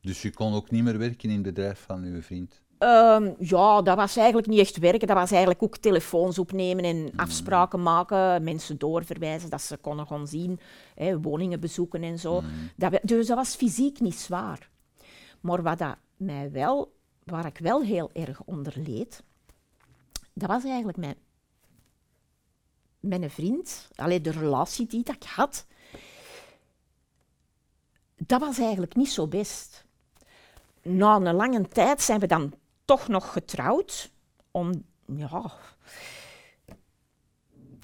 [0.00, 2.62] Dus je kon ook niet meer werken in het bedrijf van uw vriend.
[2.84, 5.06] Ehm, ja, dat was eigenlijk niet echt werken.
[5.06, 10.26] Dat was eigenlijk ook telefoons opnemen en afspraken maken, mensen doorverwijzen, dat ze konden gaan
[10.26, 10.60] zien,
[10.94, 12.42] hè, woningen bezoeken en zo.
[12.76, 14.70] Dat we- dus dat was fysiek niet zwaar.
[15.40, 16.92] Maar wat dat mij wel,
[17.24, 19.22] waar ik wel heel erg onder leed,
[20.32, 21.16] dat was eigenlijk mijn,
[23.00, 25.66] mijn vriend, allee, de relatie die dat ik had,
[28.16, 29.84] dat was eigenlijk niet zo best
[30.82, 32.52] na een lange tijd zijn we dan
[32.84, 34.10] toch nog getrouwd.
[34.50, 34.84] Om,
[35.16, 35.52] ja,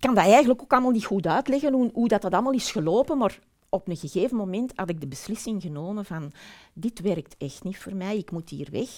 [0.01, 2.71] ik kan dat eigenlijk ook allemaal niet goed uitleggen, hoe, hoe dat, dat allemaal is
[2.71, 6.33] gelopen, maar op een gegeven moment had ik de beslissing genomen van,
[6.73, 8.91] dit werkt echt niet voor mij, ik moet hier weg.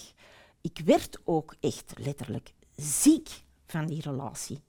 [0.60, 3.28] Ik werd ook echt letterlijk ziek
[3.66, 4.60] van die relatie.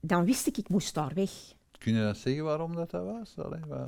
[0.00, 1.30] Dan wist ik, ik moest daar weg.
[1.78, 3.34] Kun je dat zeggen waarom dat, dat was?
[3.38, 3.84] Allee,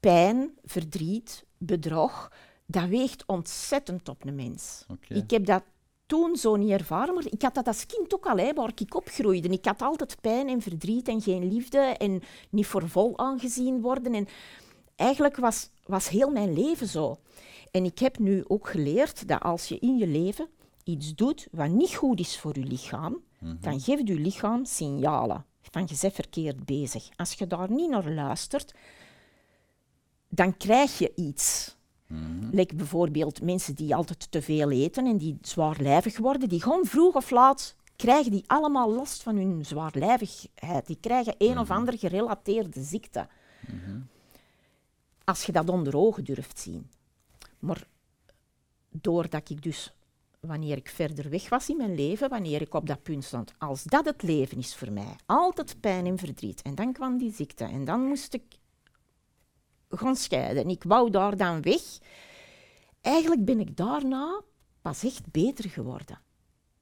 [0.00, 2.32] pijn, verdriet, bedrog,
[2.70, 4.84] dat weegt ontzettend op een mens.
[5.08, 5.62] Ik heb dat
[6.06, 8.94] toen zo niet ervaren, maar ik had dat als kind ook al, hè, waar ik
[8.94, 9.48] opgroeide.
[9.48, 14.14] Ik had altijd pijn en verdriet en geen liefde en niet voor vol aangezien worden.
[14.14, 14.28] En
[14.96, 17.18] eigenlijk was, was heel mijn leven zo.
[17.70, 20.48] En ik heb nu ook geleerd dat als je in je leven
[20.84, 23.22] iets doet wat niet goed is voor je lichaam,
[23.60, 27.08] dan geeft je lichaam signalen van je bent verkeerd bezig.
[27.16, 28.74] Als je daar niet naar luistert,
[30.28, 31.76] dan krijg je iets.
[32.08, 32.48] Mhm.
[32.50, 37.14] Like bijvoorbeeld mensen die altijd te veel eten en die zwaarlijvig worden, die gewoon vroeg
[37.14, 40.86] of laat krijgen die allemaal last van hun zwaarlijvigheid.
[40.86, 43.28] Die krijgen een of andere gerelateerde ziekte.
[45.24, 46.90] Als je dat onder ogen durft zien.
[47.58, 47.86] Maar
[48.90, 49.92] doordat ik dus,
[50.40, 53.82] wanneer ik verder weg was in mijn leven, wanneer ik op dat punt stond, als
[53.82, 57.64] dat het leven is voor mij, altijd pijn en verdriet, en dan kwam die ziekte,
[57.64, 58.42] en dan moest ik
[59.90, 60.62] gaan scheiden.
[60.62, 61.82] En ik wou daar dan weg.
[63.00, 64.42] Eigenlijk ben ik daarna
[64.82, 66.20] pas echt beter geworden.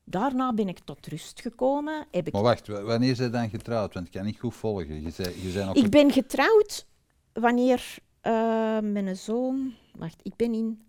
[0.05, 2.07] Daarna ben ik tot rust gekomen.
[2.11, 3.95] Heb ik, Maar wacht, wa- wanneer zijn dan getrouwd?
[3.95, 5.03] Want ik kan niet goed volgen.
[5.03, 6.87] Je zei, je zei nog ik ben getrouwd
[7.33, 8.33] wanneer eh,
[8.81, 9.75] mijn zoon...
[9.97, 10.83] Wacht, ik ben in...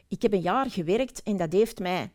[0.09, 2.13] ik heb een jaar gewerkt en dat heeft mij...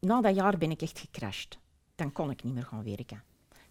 [0.00, 1.58] Na dat jaar ben ik echt gecrashed.
[1.94, 3.22] Dan kon ik niet meer gaan werken.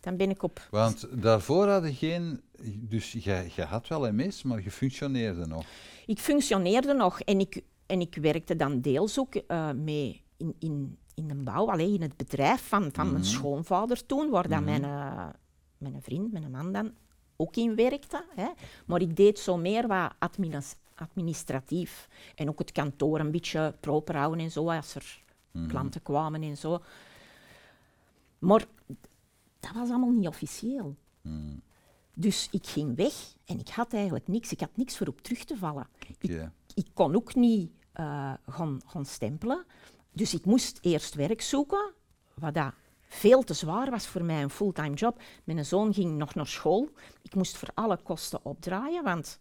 [0.06, 2.42] Dan ben ik op Want daarvoor had je geen...
[2.64, 5.66] Dus je, je had wel MS, maar je functioneerde nog.
[6.06, 10.98] Ik functioneerde nog en ik, en ik werkte dan deels ook eh, mee in, in,
[11.14, 14.84] in de bouw, alleen in het bedrijf van, van mijn schoonvader toen, waar dan mijn,
[14.84, 15.28] eh,
[15.78, 16.94] mijn vriend, mijn man dan
[17.36, 18.26] ook in werkte.
[18.36, 18.48] Hè.
[18.86, 24.16] Maar ik deed zo meer wat adminis- administratief en ook het kantoor een beetje proper
[24.16, 25.24] houden en zo, als er
[25.68, 26.82] klanten kwamen en zo.
[28.40, 28.66] Maar
[29.66, 30.96] dat was allemaal niet officieel.
[32.14, 33.14] Dus ik ging weg
[33.46, 34.52] en ik had eigenlijk niks.
[34.52, 35.88] Ik had niks voor op terug te vallen.
[36.74, 39.66] Ik, kon ook niet eh, gaan, gaan stempelen.
[40.12, 41.94] Dus ik moest eerst werk zoeken,
[42.34, 42.74] wat dat
[43.08, 45.22] veel te zwaar was voor mij, een fulltime job.
[45.44, 46.90] Mijn zoon ging nog naar school.
[47.22, 49.40] Ik moest voor alle kosten opdraaien, want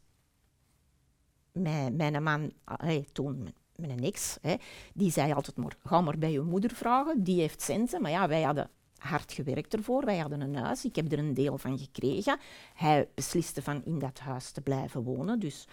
[1.52, 4.54] mijn, mijn man, allee, toen mijn- mijn ex, hè,
[4.94, 8.02] die zei altijd maar, ga maar bij je moeder vragen, die heeft centen.
[8.02, 11.34] Maar ja, wij hadden hard gewerkt ervoor, wij hadden een huis, ik heb er een
[11.34, 12.38] deel van gekregen.
[12.74, 15.66] Hij besliste van in dat huis te blijven wonen, dus...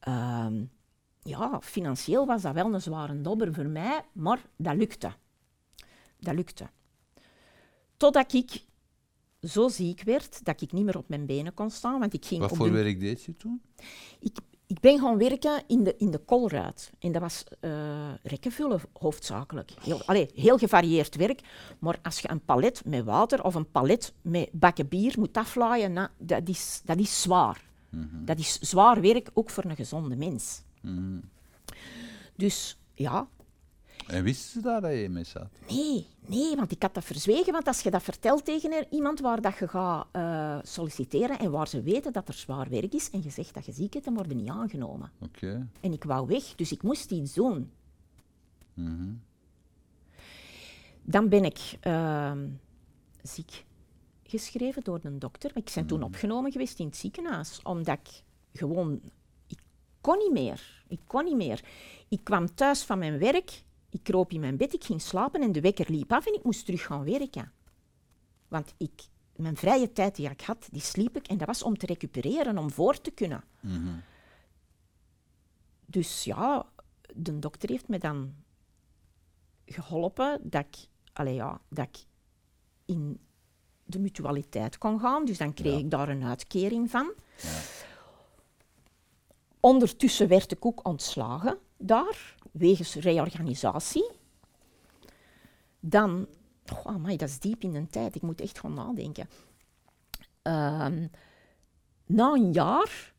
[0.00, 0.64] ehm,
[1.22, 5.12] ja, financieel was dat wel een zware dobber voor mij, maar dat lukte.
[6.18, 6.68] Dat lukte.
[7.96, 8.64] Totdat ik
[9.42, 12.40] zo ziek werd dat ik niet meer op mijn benen kon staan, want ik ging
[12.40, 13.62] Wat op voor de- werk deed je toen?
[14.20, 14.36] ik,
[14.70, 16.92] ik ben gaan werken in de, in de kolruit.
[16.98, 17.70] En dat was eh
[18.22, 19.70] rekken vullen, hoofdzakelijk.
[19.82, 21.40] Heel, allee, heel gevarieerd werk.
[21.78, 25.92] Maar als je een palet met water of een palet met bakken bier moet aflaaien,
[25.92, 27.68] nou, dat, is, dat is zwaar.
[28.24, 30.62] Dat is zwaar werk, ook voor een gezonde mens.
[32.36, 33.28] Dus ja,
[34.10, 35.48] En wisten ze daar dat je MS had?
[35.68, 37.52] Nee, nee, want ik had dat verzwegen.
[37.52, 41.68] Want als je dat vertelt tegen iemand waar dat je gaat eh, solliciteren en waar
[41.68, 44.14] ze weten dat er zwaar werk is en je zegt dat je ziek bent, dan
[44.14, 45.10] word je niet aangenomen.
[45.18, 45.68] Oké.
[45.80, 47.70] En ik wou weg, dus ik moest iets doen.
[51.02, 52.48] Dan ben ik ehm,
[53.22, 53.64] ziek
[54.22, 55.50] geschreven door een dokter.
[55.54, 59.00] Ik ben toen opgenomen geweest in het ziekenhuis, omdat ik gewoon...
[59.46, 59.58] Ik
[60.00, 60.84] kon niet meer.
[60.88, 61.64] Ik kon niet meer.
[62.08, 65.52] Ik kwam thuis van mijn werk, ik kroop in mijn bed, ik ging slapen en
[65.52, 67.52] de wekker liep af en ik moest terug gaan werken.
[68.48, 69.02] Want ik,
[69.36, 72.58] mijn vrije tijd die ik had, die sliep ik en dat was om te recupereren,
[72.58, 73.44] om voor te kunnen.
[75.86, 76.66] Dus ja,
[77.14, 78.34] de dokter heeft me dan
[79.66, 80.76] geholpen dat ik,
[81.12, 82.04] allee ja, dat ik
[82.84, 83.20] in
[83.84, 85.24] de mutualiteit kon gaan.
[85.24, 85.78] Dus dan kreeg Ja.
[85.78, 87.12] ik daar een uitkering van.
[89.60, 94.10] Ondertussen werd ik ook ontslagen daar, wegens reorganisatie.
[95.80, 96.26] Dan,
[96.72, 99.28] oh, amai, dat is diep in de tijd, ik moet echt gaan nadenken.
[100.42, 101.06] Ehm,
[102.06, 103.12] na een jaar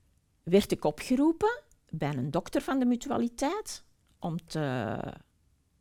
[0.43, 3.83] werd ik opgeroepen bij een dokter van de mutualiteit
[4.19, 4.97] om te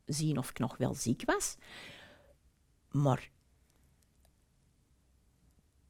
[0.07, 1.57] zien of ik nog wel ziek was.
[2.91, 3.31] Maar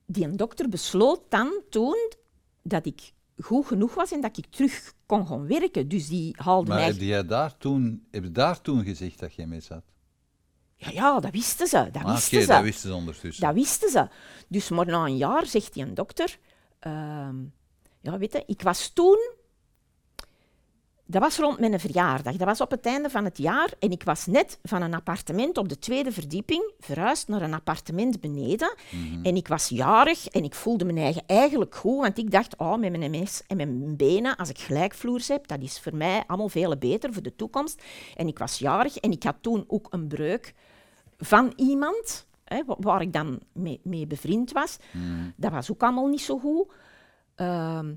[0.07, 2.11] die dokter besloot dan toen
[2.63, 5.89] dat ik goed genoeg was en dat ik terug kon gaan werken.
[5.89, 6.87] Dus die haalde Maar mij...
[6.87, 9.83] heb jij daar toen, heb je daar toen gezegd dat je mis had?
[10.77, 11.89] Ja, ja, dat wisten ze.
[11.93, 12.53] Dat Ah, wisten Oké, ze.
[12.53, 13.45] dat wisten ze ondertussen.
[13.47, 14.09] Dat wisten ze.
[14.49, 16.39] Dus maar na een jaar zegt die een dokter...
[16.79, 17.37] ehm,
[18.01, 19.19] ja, weet je, ik was toen...
[21.11, 22.37] Dat was rond mijn verjaardag.
[22.37, 23.73] Dat was op het einde van het jaar.
[23.79, 28.21] En ik was net van een appartement op de tweede verdieping verhuisd naar een appartement
[28.21, 28.75] beneden.
[29.23, 32.01] En ik was jarig en ik voelde mijn eigen eigenlijk goed.
[32.01, 35.47] Want ik dacht, oh, met mijn MS en met mijn benen, als ik gelijkvloers heb,
[35.47, 37.83] dat is voor mij allemaal veel beter voor de toekomst.
[38.17, 40.55] En ik was jarig en ik had toen ook een breuk
[41.19, 44.77] van iemand hè, wa- waar ik dan mee, mee bevriend was.
[45.37, 46.73] Dat was ook allemaal niet zo goed.
[47.35, 47.93] Ehm,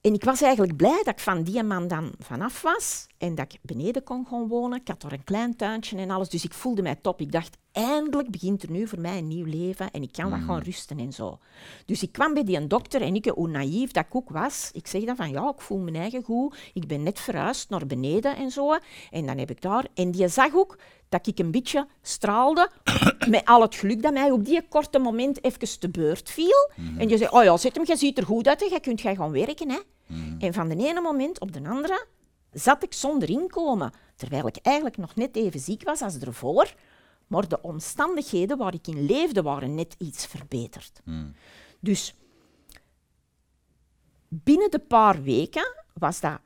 [0.00, 3.52] en ik was eigenlijk blij dat ik van die man dan vanaf was en dat
[3.52, 4.80] ik beneden kon gaan wonen.
[4.80, 7.20] Ik had een klein tuintje en alles, dus ik voelde mij top.
[7.20, 10.40] Ik dacht, eindelijk begint er nu voor mij een nieuw leven en ik kan wat
[10.40, 11.38] gaan rusten en zo.
[11.86, 14.86] Dus ik kwam bij die dokter en ik, hoe naïef dat ik ook was, ik
[14.86, 16.56] zeg dan van, ja, ik voel mijn eigen goed.
[16.74, 18.78] Ik ben net verhuisd naar beneden en zo.
[19.10, 19.86] En dan heb ik daar...
[19.94, 20.78] En die zag ook
[21.10, 22.70] dat ik een beetje straalde
[23.28, 26.70] met al het geluk dat mij op die korte moment even te beurt viel.
[26.98, 28.66] En je zei, oh ja, zet hem, je ziet er goed uit, hè.
[28.66, 29.70] je kunt gaan werken.
[29.70, 29.78] Hè.
[30.38, 32.06] En van de ene moment op de andere
[32.52, 36.74] zat ik zonder inkomen, terwijl ik eigenlijk nog net even ziek was als ervoor.
[37.26, 41.00] Maar de omstandigheden waar ik in leefde waren net iets verbeterd.
[41.80, 42.14] Dus
[44.28, 46.40] binnen de paar weken was dat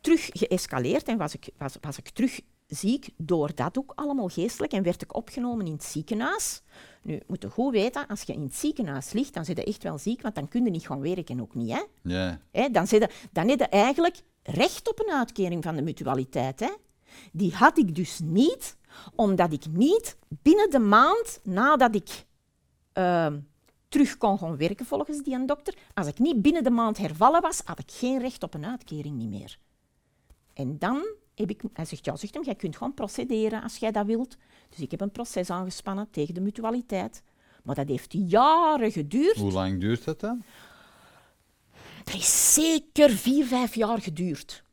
[0.00, 2.40] terug geëscaleerd en was ik, was, was ik terug
[2.74, 6.62] ziek door dat ook allemaal geestelijk en werd ik opgenomen in het ziekenhuis.
[7.02, 9.82] Nu, moet je goed weten, als je in het ziekenhuis ligt, dan zit je echt
[9.82, 11.70] wel ziek, want dan kun je niet gaan werken ook niet.
[11.70, 11.82] Hè?
[12.02, 12.40] Ja.
[12.50, 16.60] Hè, dan, zit je, dan heb je eigenlijk recht op een uitkering van de mutualiteit.
[16.60, 16.72] Hè?
[17.32, 18.76] Die had ik dus niet,
[19.14, 22.24] omdat ik niet binnen de maand nadat ik
[22.92, 23.38] ehm,
[23.88, 27.40] terug kon gaan werken volgens die een dokter, als ik niet binnen de maand hervallen
[27.40, 29.58] was, had ik geen recht op een uitkering niet meer.
[30.54, 31.04] En dan
[31.34, 34.36] heb ik, hij zegt, ja, zegt hem, jij kunt gewoon procederen als jij dat wilt.
[34.68, 37.22] Dus ik heb een proces aangespannen tegen de mutualiteit.
[37.62, 39.36] Maar dat heeft jaren geduurd.
[39.36, 40.44] Hoe lang duurt dat dan?
[42.04, 44.64] Dat is zeker vier, vijf jaar geduurd.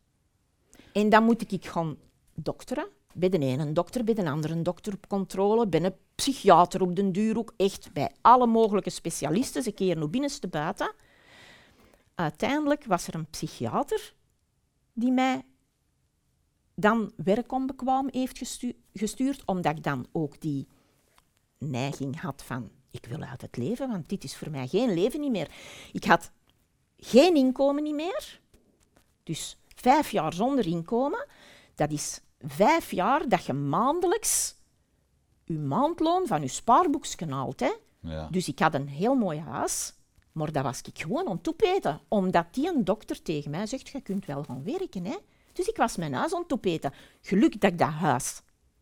[0.94, 1.98] En dan moet ik gaan
[2.34, 2.88] dokteren.
[3.14, 6.82] Bij de ene een dokter, bij de andere een dokter op controle, bij een psychiater
[6.82, 7.54] op den duur ook.
[7.58, 10.94] Echt bij alle mogelijke specialisten, ze keren nog binnenste buiten.
[12.16, 14.14] Uiteindelijk was er een psychiater
[14.94, 15.42] die mij
[16.76, 20.68] dan werkonbekwaam heeft gestu- gestuurd, omdat ik dan ook die
[21.58, 25.20] neiging had van ik wil uit het leven, want dit is voor mij geen leven
[25.20, 25.52] niet meer.
[25.92, 26.32] Ik had
[26.98, 28.40] geen inkomen niet meer.
[29.24, 31.26] Dus vijf jaar zonder inkomen,
[31.76, 34.60] dat is vijf jaar dat je maandelijks
[35.52, 37.60] je maandloon van je spaarboekje haalt.
[37.60, 37.72] Hè.
[38.00, 38.28] Ja.
[38.32, 39.94] Dus ik had een heel mooi huis,
[40.32, 42.00] maar dat was ik gewoon aan het opeten.
[42.08, 45.06] Omdat die een dokter tegen mij zegt, je kunt wel gaan werken.
[45.06, 45.16] Hè.
[45.54, 46.94] Dus ik was mijn huis aan het opeten.
[47.22, 48.42] Geluk dat ik dat huis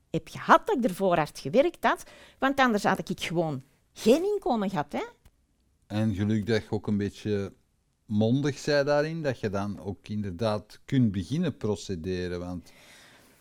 [0.10, 2.04] heb gehad, dat ik ervoor hard gewerkt had.
[2.40, 4.92] Want anders had ik gewoon geen inkomen gehad.
[4.92, 5.04] Hè.
[5.88, 7.54] En geluk dat je ook een beetje
[8.06, 12.40] mondig zei daarin, dat je dan ook inderdaad kunt beginnen procederen.
[12.40, 12.72] Want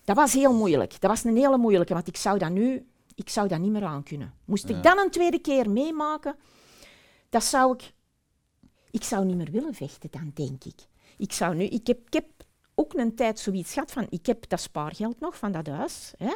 [0.03, 1.01] Dat was heel moeilijk.
[1.01, 2.85] Dat was een hele moeilijke, want ik zou dat nu
[3.19, 4.33] ik zou dat niet meer aan kunnen.
[4.45, 6.35] Moest ik dan een tweede keer meemaken,
[7.29, 7.93] dat zou ik...
[8.91, 10.79] Ik zou niet meer willen vechten dan, denk ik.
[11.17, 12.25] Ik, zou nu, ik, heb, ik heb
[12.79, 16.13] ook een tijd zoiets gehad van, ik heb dat spaargeld nog van dat huis.
[16.17, 16.33] Hè.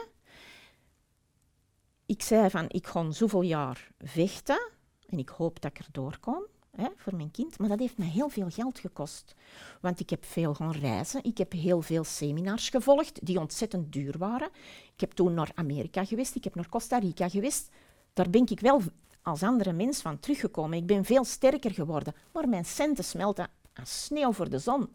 [2.05, 4.69] Ik zei van, ik ga zoveel jaar vechten
[5.09, 7.59] en ik hoop dat ik er doorkom hè, voor mijn kind.
[7.59, 9.35] Maar dat heeft me heel veel geld gekost.
[9.81, 11.23] Want ik heb veel gaan reizen.
[11.23, 14.49] Ik heb heel veel seminars gevolgd die ontzettend duur waren.
[14.93, 16.35] Ik heb toen naar Amerika geweest.
[16.35, 17.69] Ik heb naar Costa Rica geweest.
[18.13, 18.81] Daar ben ik wel
[19.21, 20.77] als andere mens van teruggekomen.
[20.77, 22.15] Ik ben veel sterker geworden.
[22.33, 24.89] Maar mijn centen smelten als sneeuw voor de zon.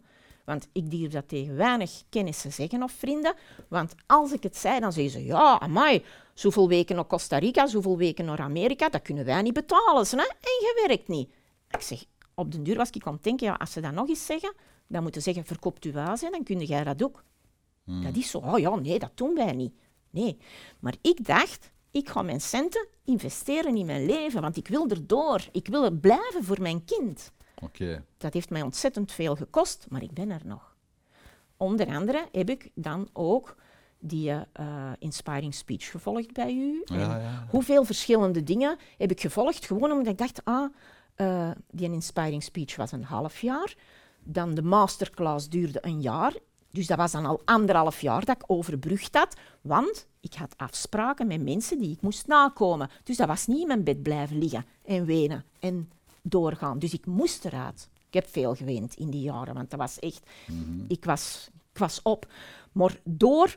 [0.49, 3.33] Want ik durf dat tegen weinig kennissen zeggen of vrienden.
[3.67, 5.25] Want als ik het zei, dan zeggen ze...
[5.25, 9.53] Ja, amai, zoveel weken naar Costa Rica, zoveel weken naar Amerika, dat kunnen wij niet
[9.53, 10.05] betalen.
[10.09, 10.17] Hè?
[10.17, 11.29] En je werkt niet.
[11.69, 14.07] Ik zeg, op den duur was ik aan het denken, ja, als ze dat nog
[14.07, 14.53] eens zeggen,
[14.87, 17.23] dan moeten ze zeggen, verkoopt u en dan kun jij dat ook.
[17.85, 19.73] Dat is zo, oh ja, nee, dat doen wij niet.
[20.09, 20.37] Nee.
[20.79, 25.47] Maar ik dacht, ik ga mijn centen investeren in mijn leven, want ik wil erdoor.
[25.51, 27.31] Ik wil er blijven voor mijn kind.
[27.61, 28.03] Oké.
[28.17, 30.75] Dat heeft mij ontzettend veel gekost, maar ik ben er nog.
[31.57, 33.55] Onder andere heb ik dan ook
[33.99, 36.81] die eh, inspiring speech gevolgd bij u.
[36.85, 37.47] Ja, En ja.
[37.49, 40.73] Hoeveel verschillende dingen heb ik gevolgd, gewoon omdat ik dacht, ah,
[41.15, 43.75] eh, die inspiring speech was een half jaar.
[44.23, 46.33] Dan de masterclass duurde een jaar.
[46.71, 49.35] Dus dat was dan al anderhalf jaar dat ik overbrugd had.
[49.61, 52.89] Want ik had afspraken met mensen die ik moest nakomen.
[53.03, 55.89] Dus dat was niet in mijn bed blijven liggen en wenen en
[56.21, 56.79] doorgaan.
[56.79, 57.89] Dus ik moest eruit.
[58.07, 60.29] Ik heb veel geweend in die jaren, want dat was echt...
[60.47, 60.85] Mhm.
[60.87, 62.27] Ik, was, ik was op.
[62.71, 63.55] Maar door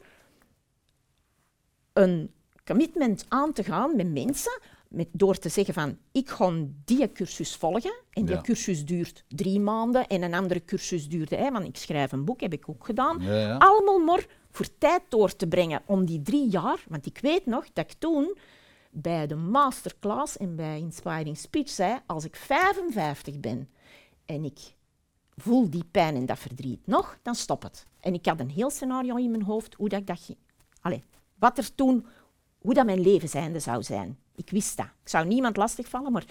[1.93, 2.31] een
[2.65, 6.53] commitment aan te gaan met mensen, met, door te zeggen van ik ga
[6.85, 8.41] die cursus volgen en die Ja.
[8.41, 12.41] cursus duurt drie maanden en een andere cursus duurde, hè, want ik schrijf een boek,
[12.41, 13.19] heb ik ook gedaan.
[13.21, 13.57] Ja, ja.
[13.57, 17.67] Allemaal maar voor tijd door te brengen om die drie jaar, want ik weet nog
[17.73, 18.37] dat ik toen
[18.95, 23.69] bij de masterclass en bij Inspiring Speech zei, als ik 55 ben
[24.25, 24.59] en ik
[25.37, 27.87] voel die pijn en dat verdriet nog, dan stop het.
[28.01, 30.39] En ik had een heel scenario in mijn hoofd hoe dat ik dat ging.
[30.81, 31.05] Allee,
[31.39, 32.07] wat er toen,
[32.59, 34.19] hoe dat mijn leven zijnde zou zijn.
[34.35, 34.87] Ik wist dat.
[34.87, 36.25] Ik zou niemand lastigvallen, maar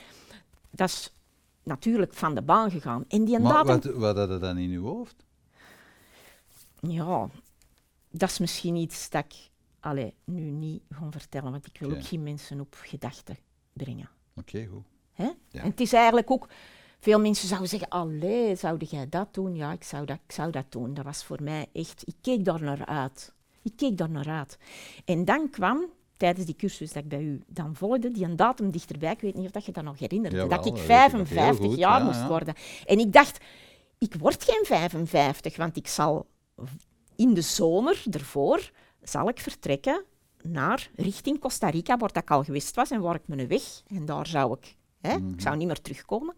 [0.70, 1.14] dat is
[1.64, 3.06] natuurlijk van de baan gegaan.
[3.08, 5.26] En die Maar datum, wat, wat had je dan in je hoofd?
[6.80, 7.30] ja,
[8.12, 9.51] dat is misschien iets dat ik
[9.82, 13.38] allee, nu niet ga vertellen, want ik wil ook geen mensen op gedachten
[13.74, 14.10] brengen.
[14.36, 14.86] Oké, goed.
[15.14, 15.24] Hè?
[15.24, 15.62] Ja.
[15.62, 16.48] En het is eigenlijk ook,
[17.00, 19.56] veel mensen zouden zeggen, allee, zou jij dat doen?
[19.56, 20.94] Ja, ik zou dat, ik zou dat doen.
[20.94, 23.34] Dat was voor mij echt, ik keek daar naar uit.
[23.62, 24.58] Ik keek daar naar uit.
[25.06, 25.86] En dan kwam,
[26.18, 29.36] tijdens die cursus dat ik bij u dan volgde, die een datum dichterbij, ik weet
[29.36, 31.66] niet of dat je dat nog herinnert, Jawel, dat ik weet ik nog heel 55
[31.66, 32.54] goed, jaar ja, moest worden.
[32.86, 33.44] En ik dacht,
[33.98, 36.28] ik word geen 55, want ik zal
[37.16, 38.72] in de zomer ervoor
[39.02, 40.04] zal ik vertrekken
[40.42, 43.82] naar richting Costa Rica, waar dat ik al geweest was en waar ik me weg.
[43.88, 46.36] En daar zou ik, hè, ik zou niet meer terugkomen.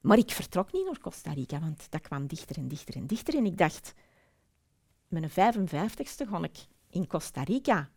[0.00, 3.34] Maar ik vertrok niet naar Costa Rica, want dat kwam dichter en dichter en dichter.
[3.34, 3.94] En ik dacht,
[5.08, 6.56] mijn 55ste ga ik
[6.90, 7.90] in Costa Rica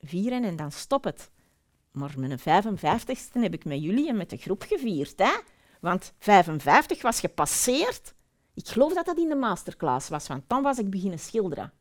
[0.00, 1.30] vieren en dan stop het.
[1.90, 5.18] Maar mijn 55ste heb ik met jullie en met de groep gevierd.
[5.18, 5.38] Hè?
[5.80, 8.14] Want 55 was gepasseerd.
[8.54, 11.72] Ik geloof dat dat in de masterclass was, want dan was ik beginnen schilderen.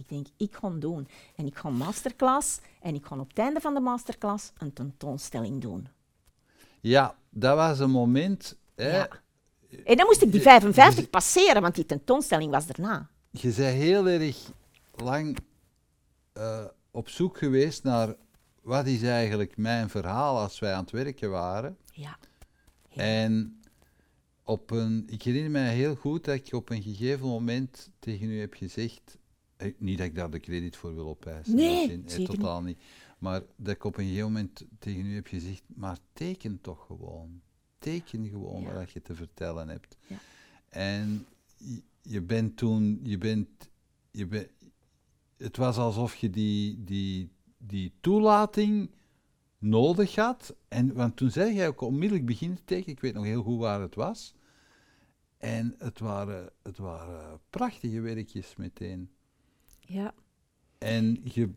[0.00, 1.08] Ik denk, ik ga doen.
[1.36, 4.72] En ik ga een masterclass en ik ga op het einde van de masterclass een
[4.72, 5.88] tentoonstelling doen.
[6.80, 8.56] Ja, dat was een moment.
[8.74, 9.08] Hè, Ja.
[9.84, 13.08] En dan moest ik die 55 passeren, want die tentoonstelling was daarna.
[13.30, 14.50] Je bent heel erg
[14.94, 15.38] lang
[16.32, 18.14] eh, op zoek geweest naar
[18.62, 21.76] wat is eigenlijk mijn verhaal als wij aan het werken waren.
[21.92, 22.18] Ja.
[22.88, 23.60] En
[24.44, 28.40] op een, ik herinner mij heel goed dat ik op een gegeven moment tegen u
[28.40, 29.18] heb gezegd,
[29.78, 32.78] niet dat ik daar de credit voor wil opeisen, Nee, zin, eh, totaal niet.
[33.18, 37.40] Maar dat ik op een gegeven moment tegen u heb gezegd, maar teken toch gewoon.
[37.78, 38.74] Teken gewoon Ja.
[38.74, 39.96] wat je te vertellen hebt.
[40.06, 40.16] Ja.
[40.68, 43.48] En je, je bent toen, je bent,
[44.10, 44.48] je bent,
[45.36, 48.90] het was alsof je die, die, die toelating
[49.58, 50.54] nodig had.
[50.68, 52.94] En, want toen zei jij ook onmiddellijk beginnen te tekenen.
[52.94, 54.34] Ik weet nog heel goed waar het was.
[55.38, 59.10] En het waren, het waren prachtige werkjes meteen.
[59.92, 60.14] Ja.
[60.78, 61.50] En je,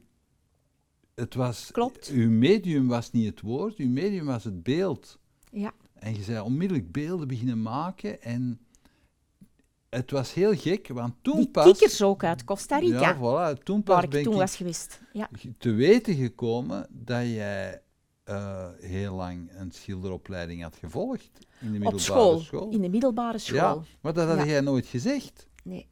[1.15, 2.07] het was, Klopt.
[2.07, 5.19] uw medium was niet het woord, uw medium was het beeld.
[5.51, 5.71] Ja.
[5.93, 8.21] En je zei onmiddellijk beelden beginnen maken.
[8.21, 8.59] En
[9.89, 11.65] het was heel gek, want toen Die pas...
[11.65, 13.63] kikkers ook uit Costa Rica, Ja, voilà.
[13.63, 15.01] Toen pas waar ben ik toen ik was geweest.
[15.13, 15.29] Ja.
[15.57, 17.81] te weten gekomen dat jij
[18.23, 21.29] eh, heel lang een schilderopleiding had gevolgd
[21.61, 22.69] in de middelbare Op school, school.
[22.69, 23.57] in de middelbare school.
[23.57, 24.45] Ja, maar dat had Ja.
[24.45, 25.47] jij nooit gezegd.
[25.63, 25.87] Nee.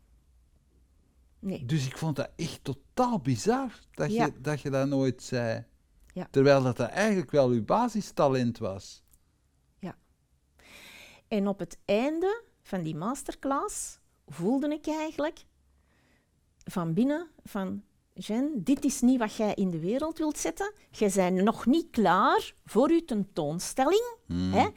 [1.42, 1.66] Nee.
[1.66, 4.26] Dus ik vond dat echt totaal bizar dat, Ja.
[4.26, 5.66] je, dat je dat nooit zei.
[6.14, 6.28] Ja.
[6.32, 9.04] Terwijl dat, dat eigenlijk wel uw basistalent was.
[11.32, 15.46] En op het einde van die masterclass voelde ik eigenlijk
[16.64, 17.84] van binnen van...
[18.14, 20.74] Jen, dit is niet wat jij in de wereld wilt zetten.
[20.90, 24.16] Je bent nog niet klaar voor je tentoonstelling.
[24.26, 24.54] Hmm.
[24.54, 24.68] Hè?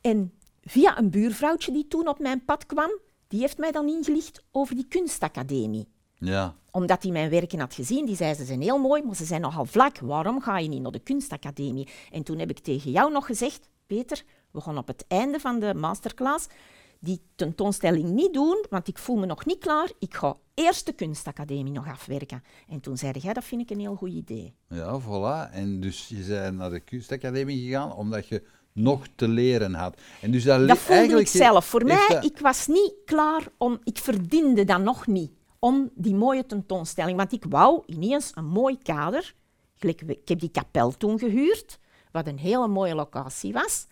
[0.00, 2.90] En via een buurvrouwtje die toen op mijn pad kwam,
[3.28, 8.06] die heeft mij dan ingelicht over die kunstacademie Ja, omdat hij mijn werken had gezien,
[8.06, 9.98] die zei ze zijn heel mooi, maar ze zijn nogal vlak.
[9.98, 11.88] Waarom ga je niet naar de kunstacademie?
[12.10, 15.58] En toen heb ik tegen jou nog gezegd, Peter, we gaan op het einde van
[15.60, 16.46] de masterclass
[17.00, 19.90] die tentoonstelling niet doen, want ik voel me nog niet klaar.
[19.98, 22.42] Ik ga eerst de kunstacademie nog afwerken.
[22.68, 24.54] En toen zei jij, dat vind ik een heel goed idee.
[24.68, 25.52] ja, voilà.
[25.52, 28.42] En dus je bent naar de kunstacademie gegaan omdat je
[28.76, 30.00] nog te leren had.
[30.20, 31.66] En dus dat, Dat voelde ik eigenlijk zelf.
[31.66, 33.78] Voor mij, dat- ik was niet klaar om...
[33.84, 37.16] Ik verdiende dat nog niet, om die mooie tentoonstelling.
[37.16, 39.34] Want ik wou ineens een mooi kader.
[39.78, 41.78] Ik heb die kapel toen gehuurd,
[42.12, 43.86] wat een hele mooie locatie was.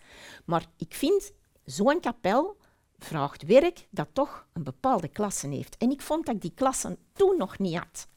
[0.45, 1.31] Maar ik vind,
[1.65, 2.57] zo'n kapel
[2.97, 5.77] vraagt werk dat toch een bepaalde klasse heeft.
[5.77, 8.07] En ik vond dat ik die klassen toen nog niet had.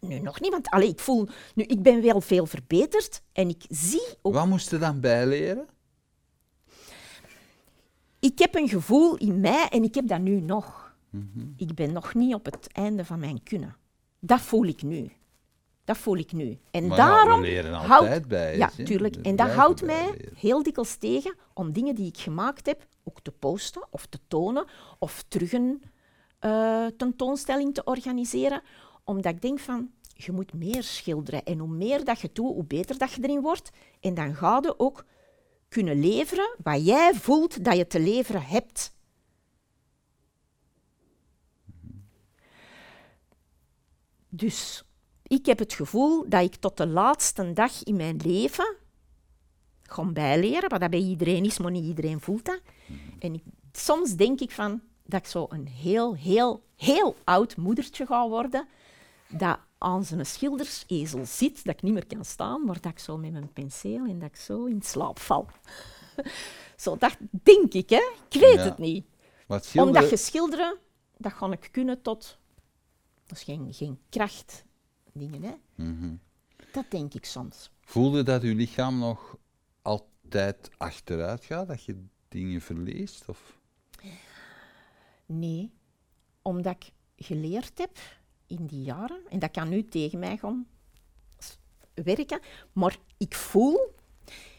[0.00, 1.28] Nu nog niet, want allee, ik voel...
[1.54, 5.66] Nu, ik ben wel veel verbeterd en ik zie ook Wat moest je dan bijleren?
[8.22, 10.94] Ik heb een gevoel in mij en ik heb dat nu nog.
[11.56, 13.76] Ik ben nog niet op het einde van mijn kunnen.
[14.18, 15.12] Dat voel ik nu.
[15.84, 16.58] Dat voel ik nu.
[16.70, 19.16] En Maar ja, daarom leren altijd houdt, bij, Ja, tuurlijk.
[19.16, 23.32] En dat houdt mij heel dikwijls tegen om dingen die ik gemaakt heb ook te
[23.32, 24.64] posten of te tonen
[24.98, 25.82] of terug een
[26.38, 28.62] eh, tentoonstelling te organiseren.
[29.04, 31.44] Omdat ik denk van, je moet meer schilderen.
[31.44, 33.70] En hoe meer dat je doet, hoe beter dat je erin wordt.
[34.00, 35.04] En dan ga je ook
[35.72, 38.94] kunnen leveren wat jij voelt dat je te leveren hebt.
[44.28, 44.84] Dus
[45.22, 48.76] ik heb het gevoel dat ik tot de laatste dag in mijn leven
[49.82, 52.60] ga bijleren, wat dat bij iedereen is, maar niet iedereen voelt dat.
[53.18, 53.42] En ik,
[53.72, 58.68] soms denk ik van dat ik zo een heel, heel, heel oud moedertje ga worden,
[59.28, 63.16] dat aan zijn schildersezel zit, dat ik niet meer kan staan, maar dat ik zo
[63.18, 65.46] met mijn penseel en dat ik zo in slaap val.
[66.76, 68.12] zo, dat denk ik, hè.
[68.30, 68.62] Ik weet Ja.
[68.64, 69.06] het niet.
[69.48, 70.78] Schilderen, Omdat je schilderen,
[71.16, 72.38] dat ga ik kunnen tot...
[73.26, 74.64] Dat is geen, geen kracht
[75.12, 75.54] dingen, hè.
[75.74, 76.14] Mhm.
[76.72, 77.70] Dat denk ik soms.
[77.84, 79.36] voelde dat uw lichaam nog
[79.82, 83.28] altijd achteruit gaat, dat je dingen verliest?
[83.28, 83.58] Of?
[85.26, 85.72] Nee,
[86.42, 86.90] omdat ik
[87.26, 87.98] geleerd heb
[88.52, 90.66] in die jaren, en dat kan nu tegen mij gaan
[91.94, 92.40] werken,
[92.72, 93.78] maar ik voel,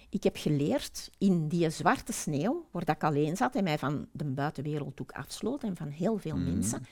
[0.10, 4.08] ik heb geleerd in die zwarte sneeuw, waar dat ik alleen zat en mij van
[4.12, 6.86] de buitenwereld ook afsloot en van heel veel mensen,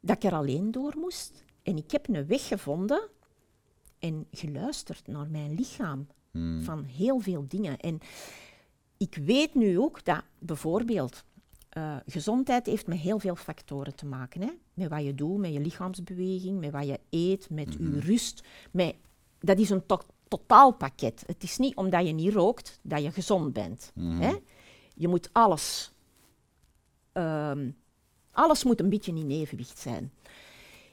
[0.00, 1.44] dat ik er alleen door moest.
[1.62, 3.08] En ik heb een weg gevonden
[3.98, 6.06] en geluisterd naar mijn lichaam
[6.60, 7.78] van heel veel dingen.
[7.78, 7.98] En
[8.96, 11.24] ik weet nu ook dat bijvoorbeeld
[11.72, 14.40] eh, gezondheid heeft met heel veel factoren te maken.
[14.40, 14.50] Hè?
[14.74, 18.42] Met wat je doet, met je lichaamsbeweging, met wat je eet, met je rust.
[18.70, 18.94] Met,
[19.40, 21.22] dat is een to- totaalpakket.
[21.26, 23.92] Het is niet omdat je niet rookt dat je gezond bent.
[24.20, 24.34] Hè?
[24.94, 25.92] Je moet alles...
[27.12, 27.70] ehm,
[28.30, 30.12] alles moet een beetje in evenwicht zijn.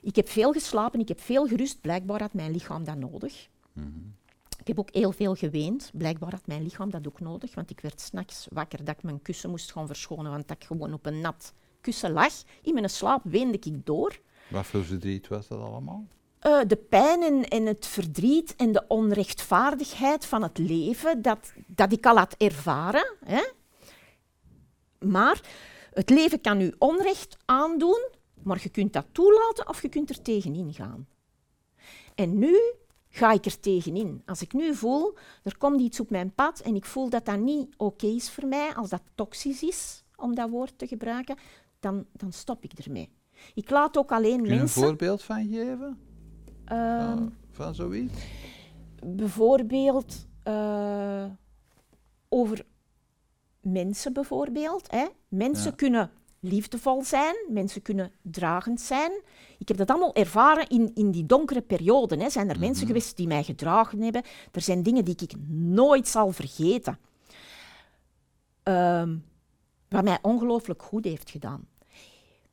[0.02, 1.82] Ik heb veel geslapen, ik heb veel gerust.
[1.82, 3.48] Blijkbaar had mijn lichaam dat nodig.
[4.60, 5.92] Ik heb ook heel veel geweend.
[5.94, 9.22] Blijkbaar had mijn lichaam dat ook nodig, want ik werd s'nachts wakker dat ik mijn
[9.22, 12.34] kussen moest gaan verschonen, want dat ik gewoon op een nat kussen lag.
[12.62, 14.20] In mijn slaap weende ik door.
[14.50, 16.08] Wat voor verdriet was dat allemaal?
[16.40, 21.92] Eh, de pijn en, en het verdriet en de onrechtvaardigheid van het leven, dat, dat
[21.92, 23.16] ik al had ervaren.
[23.26, 23.44] Hè?
[25.00, 25.42] Maar
[25.94, 28.08] het leven kan u onrecht aandoen,
[28.44, 31.08] maar je kunt dat toelaten of je kunt er tegenin gaan.
[32.16, 32.60] En nu
[33.10, 34.22] ga ik er tegenin.
[34.26, 37.40] Als ik nu voel, er komt iets op mijn pad en ik voel dat dat
[37.40, 41.36] niet oké is voor mij, als dat toxisch is, om dat woord te gebruiken,
[41.80, 43.10] dan, dan stop ik ermee.
[43.54, 44.82] Ik laat ook alleen Kun je een mensen...
[44.82, 46.00] voorbeeld van geven?
[46.66, 48.24] ehm, Van, van zoiets?
[49.06, 51.26] bijvoorbeeld eh,
[52.30, 52.66] over
[53.62, 54.92] mensen bijvoorbeeld.
[54.92, 55.06] Hè.
[55.28, 55.76] Mensen Ja.
[55.76, 59.12] kunnen liefdevol zijn, mensen kunnen dragend zijn.
[59.58, 62.20] Ik heb dat allemaal ervaren in, in die donkere perioden.
[62.20, 62.30] Hè.
[62.30, 64.24] Zijn er mensen geweest die mij gedragen hebben.
[64.52, 67.00] Er zijn dingen die ik nooit zal vergeten.
[68.64, 69.18] Ehm,
[69.90, 71.68] wat mij ongelooflijk goed heeft gedaan.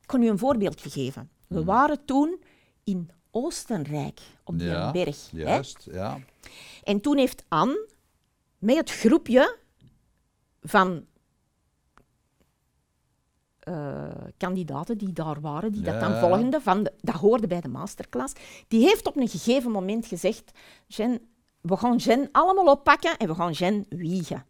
[0.01, 1.29] Ik kan u een voorbeeldje geven.
[1.47, 2.41] We waren toen
[2.83, 5.31] in Oostenrijk, op die ja, berg.
[5.31, 5.37] hè.
[5.37, 6.19] juist, ja.
[6.83, 7.87] En toen heeft Anne
[8.57, 9.57] met het groepje
[10.61, 11.05] van
[13.67, 17.67] eh, kandidaten die daar waren, die dat dan volgden, van de, dat hoorde bij de
[17.67, 18.33] masterclass,
[18.67, 20.51] die heeft op een gegeven moment gezegd,
[20.87, 21.21] Jen,
[21.61, 24.45] we gaan Jen allemaal oppakken en we gaan Jen wiegen.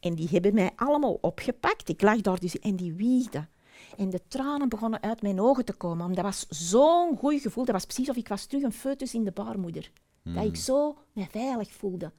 [0.00, 1.88] En die hebben mij allemaal opgepakt.
[1.88, 3.48] Ik lag daar dus en die wiegden.
[3.96, 6.04] En de tranen begonnen uit mijn ogen te komen.
[6.04, 7.64] want Dat was zo'n goed gevoel.
[7.64, 9.90] Dat was precies of ik was terug een foetus in de baarmoeder.
[10.22, 12.12] Dat ik zo me veilig voelde.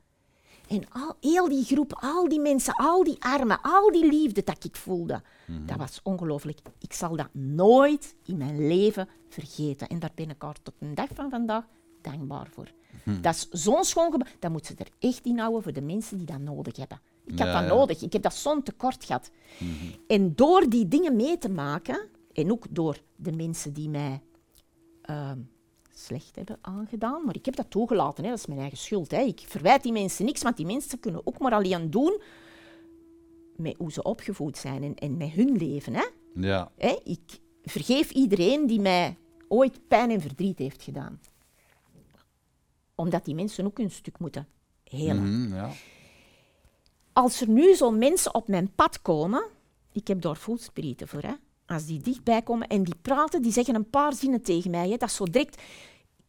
[0.67, 4.63] En al, heel die groep, al die mensen, al die armen, al die liefde dat
[4.63, 5.21] ik voelde,
[5.65, 6.59] dat was ongelooflijk.
[6.79, 9.87] Ik zal dat nooit in mijn leven vergeten.
[9.87, 11.65] En daar ben ik haar tot de dag van vandaag
[12.01, 12.71] dankbaar voor.
[13.21, 14.25] Dat is zo'n schoon.
[14.39, 16.99] Dat moeten ze er echt in houden voor de mensen die dat nodig hebben.
[17.25, 17.75] Ik had Ja, dat ja.
[17.75, 18.01] nodig.
[18.01, 19.31] Ik heb dat zo'n tekort gehad.
[20.07, 24.21] En door die dingen mee te maken, en ook door de mensen die mij
[25.01, 25.39] ehm,
[26.03, 28.29] slecht hebben aangedaan, maar ik heb dat toegelaten, hè.
[28.29, 29.11] dat is mijn eigen schuld.
[29.11, 29.21] Hè.
[29.21, 32.21] Ik verwijt die mensen niks, want die mensen kunnen ook maar alleen doen
[33.55, 35.93] met hoe ze opgevoed zijn en, en met hun leven.
[35.93, 36.05] Hè.
[36.35, 41.19] Ja, Hè, ik vergeef iedereen die mij ooit pijn en verdriet heeft gedaan.
[42.95, 44.47] Omdat die mensen ook een stuk moeten
[44.83, 45.43] helen.
[45.43, 45.69] mhm, ja.
[47.13, 49.43] Als er nu zo mensen op mijn pad komen,
[49.91, 51.33] ik heb daar voelsprieten voor, hè.
[51.65, 54.97] als die dichtbij komen en die praten, die zeggen een paar zinnen tegen mij, hè,
[54.97, 55.61] dat is zo direct,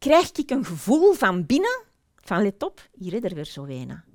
[0.05, 1.83] krijg ik een gevoel van binnen,
[2.15, 4.05] van let op, hier is er weer zo weinig.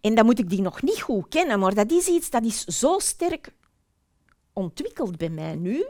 [0.00, 2.64] En dan moet ik die nog niet goed kennen, maar dat is iets dat is
[2.64, 3.52] zo sterk
[4.52, 5.84] ontwikkeld bij mij nu,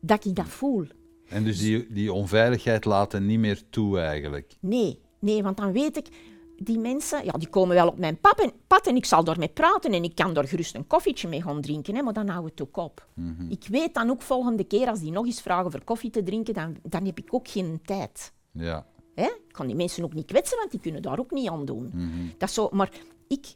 [0.00, 0.86] dat ik dat voel.
[1.28, 4.52] En dus die, die onveiligheid laat er niet meer toe eigenlijk.
[4.60, 6.08] Nee, nee, want dan weet ik,
[6.56, 9.48] die mensen, ja, die komen wel op mijn pad en, pad en ik zal daarmee
[9.48, 12.44] praten en ik kan daar gerust een koffietje mee gaan drinken, hè, maar dan hou
[12.44, 13.08] het ook op.
[13.48, 16.54] Ik weet dan ook volgende keer als die nog eens vragen voor koffie te drinken,
[16.54, 18.32] dan, dan heb ik ook geen tijd.
[18.50, 18.86] Ja.
[19.14, 19.24] Hè?
[19.24, 21.90] Ik kan die mensen ook niet kwetsen, want die kunnen daar ook niet aan doen.
[22.38, 22.90] Dat is zo, maar
[23.28, 23.54] ik,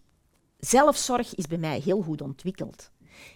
[0.59, 2.90] zelfzorg is bij mij heel goed ontwikkeld.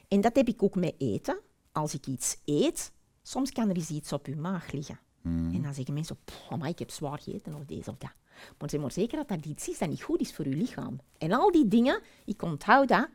[0.08, 1.38] En dat heb ik ook met eten.
[1.72, 2.92] Als ik iets eet,
[3.22, 4.98] soms kan er eens iets op uw maag liggen.
[5.24, 8.10] En dan zeggen mensen, "Pff, amai, ik heb zwaar gegeten of deze of dat.
[8.58, 11.00] Maar zeg maar zeker dat dat iets is dat niet goed is voor uw lichaam.
[11.18, 13.08] En al die dingen, ik onthoud dat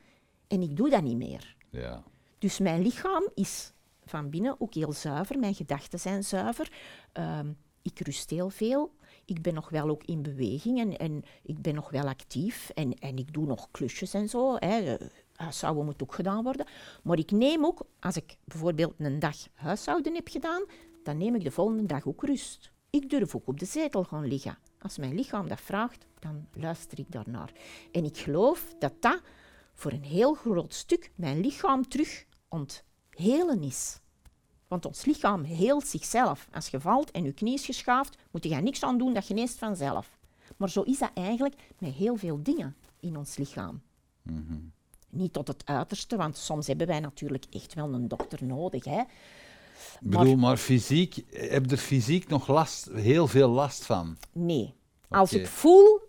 [0.47, 1.55] en ik doe dat niet meer.
[1.69, 2.03] Ja.
[2.39, 3.73] Dus mijn lichaam is
[4.05, 5.39] van binnen ook heel zuiver.
[5.39, 6.71] Mijn gedachten zijn zuiver.
[7.11, 7.51] Ehm,
[7.81, 8.95] ik rust heel veel.
[9.25, 12.69] Ik ben nog wel ook in beweging en, en ik ben nog wel actief.
[12.69, 14.55] En, en ik doe nog klusjes en zo.
[14.55, 14.95] Hè.
[14.95, 16.65] Eh, Huishouden moet ook gedaan worden.
[17.03, 20.63] Maar ik neem ook, als ik bijvoorbeeld een dag huishouden heb gedaan,
[21.03, 22.71] dan neem ik de volgende dag ook rust.
[22.89, 24.57] Ik durf ook op de zetel gaan liggen.
[24.81, 27.51] Als mijn lichaam dat vraagt, dan luister ik daarnaar.
[27.91, 29.21] En ik geloof dat dat
[29.73, 33.99] voor een heel groot stuk mijn lichaam terug onthelen is.
[34.67, 36.47] Want ons lichaam heelt zichzelf.
[36.51, 39.25] Als je valt en je knie is geschaafd, moet je er niks aan doen, dat
[39.25, 40.17] geneest vanzelf.
[40.57, 43.81] Maar zo is dat eigenlijk met heel veel dingen in ons lichaam.
[45.09, 48.83] Niet tot het uiterste, want soms hebben wij natuurlijk echt wel een dokter nodig.
[48.85, 49.03] Hè?
[50.01, 54.17] Ik bedoel, maar fysiek, heb je er fysiek nog last, heel veel last van?
[54.31, 54.73] Nee.
[55.09, 55.99] Als ik voel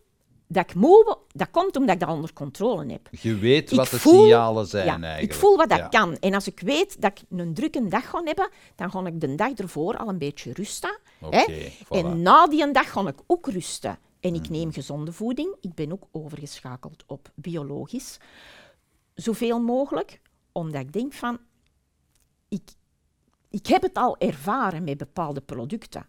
[0.47, 3.09] dat ik moe ben, dat komt omdat ik dat onder controle heb.
[3.21, 5.23] Je weet Ik wat de voel- signalen zijn ja, eigenlijk.
[5.23, 5.89] Ik voel wat dat Ja.
[5.89, 6.16] kan.
[6.19, 9.35] En als ik weet dat ik een drukke dag ga hebben, dan ga ik de
[9.35, 10.99] dag ervoor al een beetje rusten.
[11.31, 11.45] hè.
[11.85, 11.89] Voilà.
[11.89, 13.99] En na die dag ga ik ook rusten.
[14.21, 15.57] En ik neem gezonde voeding.
[15.61, 18.19] Ik ben ook overgeschakeld op biologisch.
[19.14, 20.21] Zoveel mogelijk,
[20.53, 21.39] omdat ik denk van...
[22.49, 22.62] Ik,
[23.51, 26.07] ik heb het al ervaren met bepaalde producten.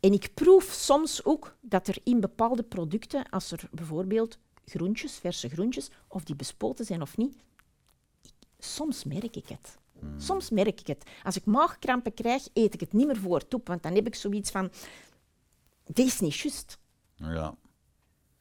[0.00, 5.48] En ik proef soms ook dat er in bepaalde producten, als er bijvoorbeeld groentjes, verse
[5.48, 7.34] groentjes, of die bespoten zijn of niet,
[8.22, 9.76] ik- soms merk ik het.
[10.16, 11.04] Soms merk ik het.
[11.24, 14.14] Als ik maagkrampen krijg, eet ik het niet meer voor op, want dan heb ik
[14.14, 14.70] zoiets van,
[15.84, 16.78] dit is niet juist.
[17.14, 17.54] Ja.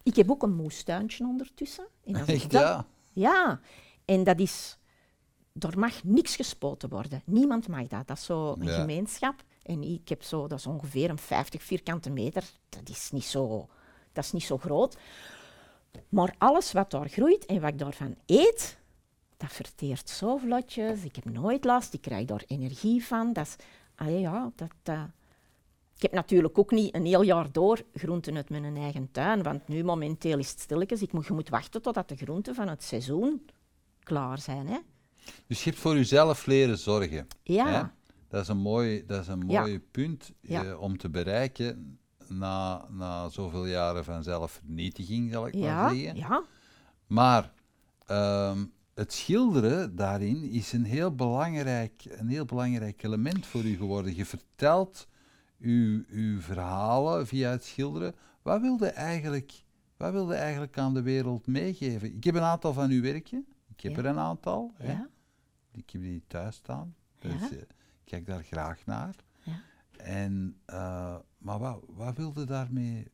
[0.03, 1.87] Ik heb ook een moestuintje ondertussen.
[2.05, 2.85] En als ik Echt, dat- ja?
[3.13, 3.59] Ja,
[4.05, 4.77] en dat is...
[5.59, 7.21] Er mag niks gespoten worden.
[7.25, 8.07] Niemand mag dat.
[8.07, 8.79] Dat is zo een Ja.
[8.79, 9.43] gemeenschap.
[9.63, 12.43] En ik heb zo, dat is ongeveer een 50 vierkante meter.
[12.69, 13.67] Dat is niet zo,
[14.13, 14.97] dat is niet zo groot.
[16.09, 18.77] Maar alles wat daar groeit en wat ik daarvan eet,
[19.37, 21.03] dat verteert zo vlotjes.
[21.03, 23.33] Ik heb nooit last, ik krijg daar energie van.
[23.33, 23.55] Dat is,
[23.95, 25.09] ah ja, dat, dat-
[25.95, 29.67] Ik heb natuurlijk ook niet een heel jaar door groenten uit mijn eigen tuin, want
[29.67, 31.01] nu momenteel is het stilletjes.
[31.01, 33.45] Ik moet, je moet wachten totdat de groenten van het seizoen
[34.03, 34.67] klaar zijn.
[34.67, 34.77] Hè?
[35.47, 37.27] Dus je hebt voor jezelf leren zorgen.
[37.43, 37.67] Ja.
[37.67, 37.83] Hè?
[38.27, 39.59] Dat is een mooi, dat is een Ja.
[39.61, 40.63] mooi punt Ja.
[40.65, 46.15] eh, om te bereiken na, na zoveel jaren van zelfvernietiging, zal ik maar Ja, zeggen.
[46.15, 46.43] ja,
[47.07, 47.51] Maar
[48.05, 54.15] ehm, het schilderen daarin is een heel, belangrijk, een heel belangrijk element voor u geworden.
[54.15, 55.07] Je vertelt
[55.59, 58.15] uw, uw verhalen via het schilderen.
[58.41, 59.51] Wat wilde eigenlijk,
[59.97, 62.15] wat wilde eigenlijk aan de wereld meegeven?
[62.15, 63.43] Ik heb een aantal van uw werkje.
[63.75, 63.97] Ik heb Ja.
[63.97, 64.73] er een aantal.
[64.77, 64.91] Hè?
[64.91, 65.07] ja,
[65.77, 66.95] Ik heb die thuis staan.
[67.19, 67.49] Dus Ja.
[67.49, 67.67] eh, ik
[68.05, 69.15] kijk daar graag naar.
[69.43, 69.61] ja.
[69.97, 73.07] En, eh, maar wat, wat wilde daarmee?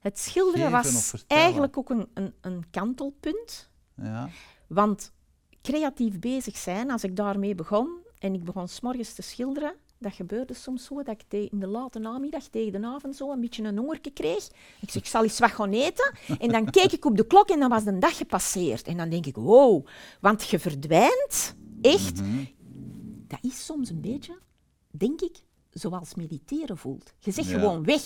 [0.00, 3.70] Het schilderen was eigenlijk ook een, een, een kantelpunt.
[3.94, 4.28] Ja,
[4.66, 5.12] Want
[5.62, 10.54] creatief bezig zijn, als ik daarmee begon en ik begon s'morgens te schilderen, dat gebeurde
[10.54, 13.78] soms zo dat ik in de late namiddag tegen de avond zo een beetje een
[13.78, 14.46] hongerke kreeg.
[14.80, 16.12] Ik zeg, ik zal eens wat gaan eten.
[16.38, 18.86] En dan keek ik op de klok en dan was de dag gepasseerd.
[18.86, 19.86] En dan denk ik, wow,
[20.20, 22.20] want je verdwijnt echt.
[23.26, 24.38] Dat is soms een beetje,
[24.90, 25.36] denk ik,
[25.70, 27.14] zoals mediteren voelt.
[27.18, 27.58] Je zegt Ja.
[27.58, 28.02] gewoon weg.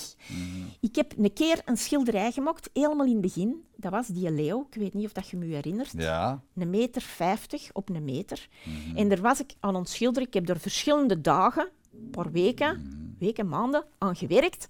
[0.80, 3.64] Ik heb een keer een schilderij gemaakt, helemaal in het begin.
[3.76, 4.66] Dat was die leeuw.
[4.70, 6.42] Ik weet niet of dat je me herinnert ja.
[6.54, 8.48] een meter 50 op een meter.
[8.94, 10.28] En daar was ik aan het schilderen.
[10.28, 14.66] Ik heb er verschillende dagen, een paar weken, weken, maanden aan gewerkt.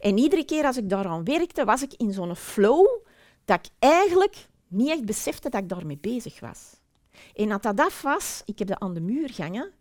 [0.00, 2.86] En iedere keer als ik daaraan werkte, was ik in zo'n flow
[3.44, 6.79] dat ik eigenlijk niet echt besefte dat ik daarmee bezig was.
[7.34, 9.72] En als dat af was, ik heb dat aan de muur gangen.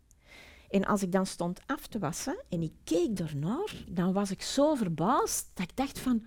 [0.70, 4.42] En als ik dan stond af te wassen en ik keek daarnaar, dan was ik
[4.42, 6.26] zo verbaasd dat ik dacht van,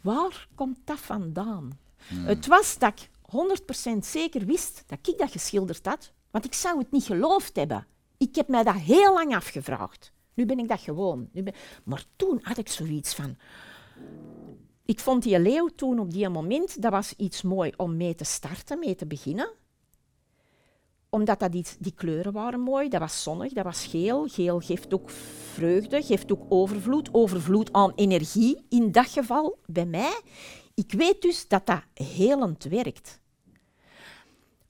[0.00, 1.78] waar komt dat vandaan?
[2.14, 3.08] Het was dat ik
[3.94, 7.86] 100% zeker wist dat ik dat geschilderd had, want ik zou het niet geloofd hebben.
[8.16, 10.12] Ik heb mij dat heel lang afgevraagd.
[10.34, 11.28] Nu ben ik dat gewoon.
[11.32, 11.54] Nu ben...
[11.84, 13.36] Maar toen had ik zoiets van...
[14.84, 18.24] Ik vond die leeuw toen op die moment, dat was iets mooi om mee te
[18.24, 19.52] starten, mee te beginnen.
[21.14, 24.28] Omdat dat die kleuren waren mooi, dat was zonnig, dat was geel.
[24.28, 25.10] Geel geeft ook
[25.52, 27.08] vreugde, geeft ook overvloed.
[27.12, 30.20] Overvloed aan energie in dat geval bij mij.
[30.74, 33.20] Ik weet dus dat dat helend werkt.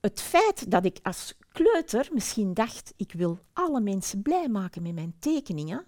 [0.01, 4.95] Het feit dat ik als kleuter misschien dacht, ik wil alle mensen blij maken met
[4.95, 5.87] mijn tekeningen,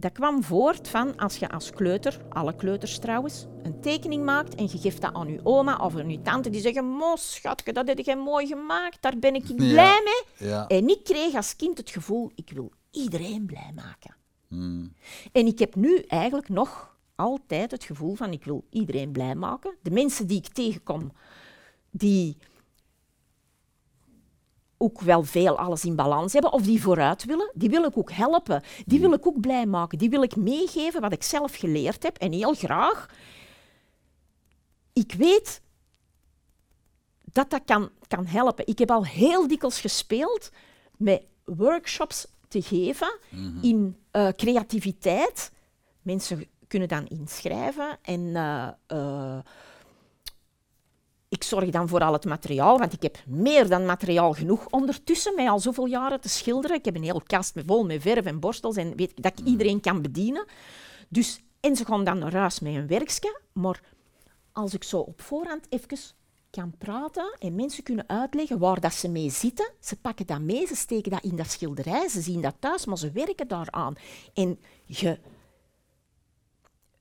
[0.00, 4.68] dat kwam voort van als je als kleuter, alle kleuters trouwens, een tekening maakt en
[4.70, 7.88] je geeft dat aan je oma of aan je tante, die zeggen, mos, schatje, dat
[7.88, 10.48] heb je mooi gemaakt, daar ben ik blij mee.
[10.48, 10.66] Ja.
[10.66, 14.16] En ik kreeg als kind het gevoel, ik wil iedereen blij maken.
[14.48, 14.92] Hmm.
[15.32, 19.74] En ik heb nu eigenlijk nog altijd het gevoel van, ik wil iedereen blij maken.
[19.82, 21.12] De mensen die ik tegenkom,
[21.90, 22.36] die
[24.78, 28.12] ook wel veel alles in balans hebben of die vooruit willen, die wil ik ook
[28.12, 28.62] helpen.
[28.86, 29.98] Die wil ik ook blij maken.
[29.98, 33.06] Die wil ik meegeven wat ik zelf geleerd heb en heel graag.
[34.92, 35.62] Ik weet
[37.32, 38.66] dat dat kan, kan helpen.
[38.66, 40.50] Ik heb al heel dikwijls gespeeld
[40.96, 43.18] met workshops te geven
[43.62, 45.52] in eh, creativiteit.
[46.02, 49.38] Mensen kunnen dan inschrijven en eh, eh,
[51.28, 55.34] ik zorg dan voor al het materiaal, want ik heb meer dan materiaal genoeg ondertussen,
[55.34, 56.76] mij al zoveel jaren te schilderen.
[56.76, 59.38] Ik heb een hele kast met, vol met verf en borstels en weet ik dat
[59.38, 60.46] ik iedereen kan bedienen.
[61.08, 63.80] Dus, en ze gaan dan naar huis met een werkje, maar
[64.52, 65.98] als ik zo op voorhand even
[66.50, 70.66] kan praten en mensen kunnen uitleggen waar dat ze mee zitten, ze pakken dat mee,
[70.66, 73.94] ze steken dat in dat schilderij, ze zien dat thuis, maar ze werken daaraan.
[74.34, 75.18] En je...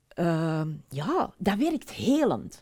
[0.07, 2.61] ehm, ja, dat werkt helend.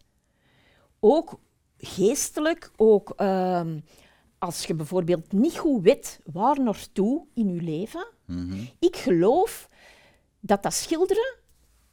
[1.00, 1.40] Ook
[1.78, 3.80] geestelijk, ook ehm,
[4.40, 8.08] als je bijvoorbeeld niet goed weet waar naartoe in je leven.
[8.80, 9.70] Ik geloof
[10.40, 11.36] dat dat schilderen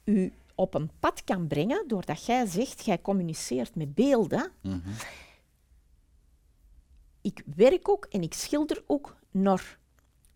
[0.03, 4.51] u op een pad kan brengen doordat jij zegt, jij communiceert met beelden.
[7.21, 9.77] Ik werk ook en ik schilder ook naar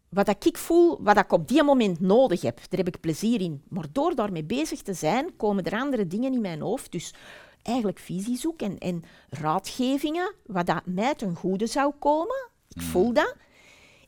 [0.09, 2.55] wat ik voel, wat ik op die moment nodig heb.
[2.69, 3.63] Daar heb ik plezier in.
[3.69, 6.91] Maar door daarmee bezig te zijn, komen er andere dingen in mijn hoofd.
[6.91, 7.13] Dus
[7.67, 12.49] eigenlijk visie zoek en, en raadgevingen, wat dat mij ten goede zou komen.
[12.69, 13.35] Ik voel dat.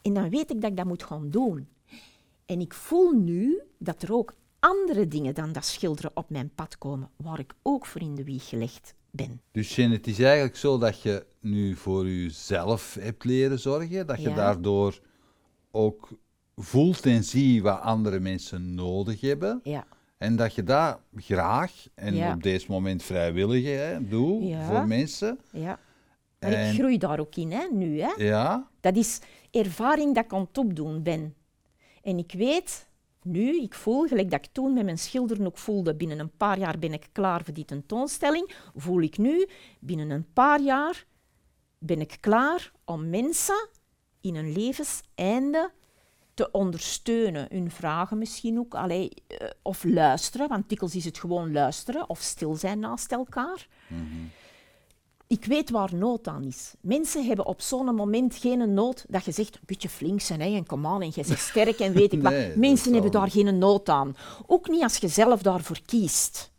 [0.02, 1.68] En dan weet ik dat ik dat moet gaan doen.
[2.46, 6.78] En ik voel nu dat er ook andere dingen dan dat schilderen op mijn pad
[6.78, 9.42] komen, waar ik ook voor in de wieg gelegd ben.
[9.52, 14.22] Dus Jen, het is eigenlijk zo dat je nu voor jezelf hebt leren zorgen, dat
[14.22, 14.36] je Ja.
[14.36, 15.00] daardoor
[15.72, 16.10] ook
[16.56, 19.60] voelt en ziet wat andere mensen nodig hebben.
[19.64, 19.88] Ja.
[20.20, 22.34] En dat je dat graag en Ja.
[22.34, 24.66] op deze moment vrijwillig hè, doet Ja.
[24.66, 25.40] voor mensen.
[25.52, 25.80] ja.
[26.40, 28.02] En- ik groei daar ook in, hè, nu.
[28.02, 28.12] Hè.
[28.18, 29.20] Ja, Dat is
[29.52, 31.36] ervaring dat ik aan het opdoen ben.
[32.04, 32.88] En ik weet
[33.24, 36.60] nu, ik voel, gelijk dat ik toen met mijn schilderen ook voelde, binnen een paar
[36.60, 39.48] jaar ben ik klaar voor die tentoonstelling, voel ik nu,
[39.80, 41.06] binnen een paar jaar
[41.78, 43.68] ben ik klaar om mensen
[44.22, 45.72] in een levenseinde
[46.40, 47.48] te ondersteunen.
[47.50, 52.22] Hun vragen misschien ook, allee, eh, of luisteren, want dikwijls is het gewoon luisteren of
[52.22, 53.68] stil zijn naast elkaar.
[55.28, 56.74] Ik weet waar nood aan is.
[56.82, 60.56] Mensen hebben op zo'n moment geen nood dat je zegt, een beetje flink zijn hè,
[60.56, 62.32] en kom aan en je bent sterk en weet ik wat.
[62.32, 64.16] Nee, Mensen hebben daar geen nood aan.
[64.46, 66.52] Ook niet als je zelf daarvoor kiest.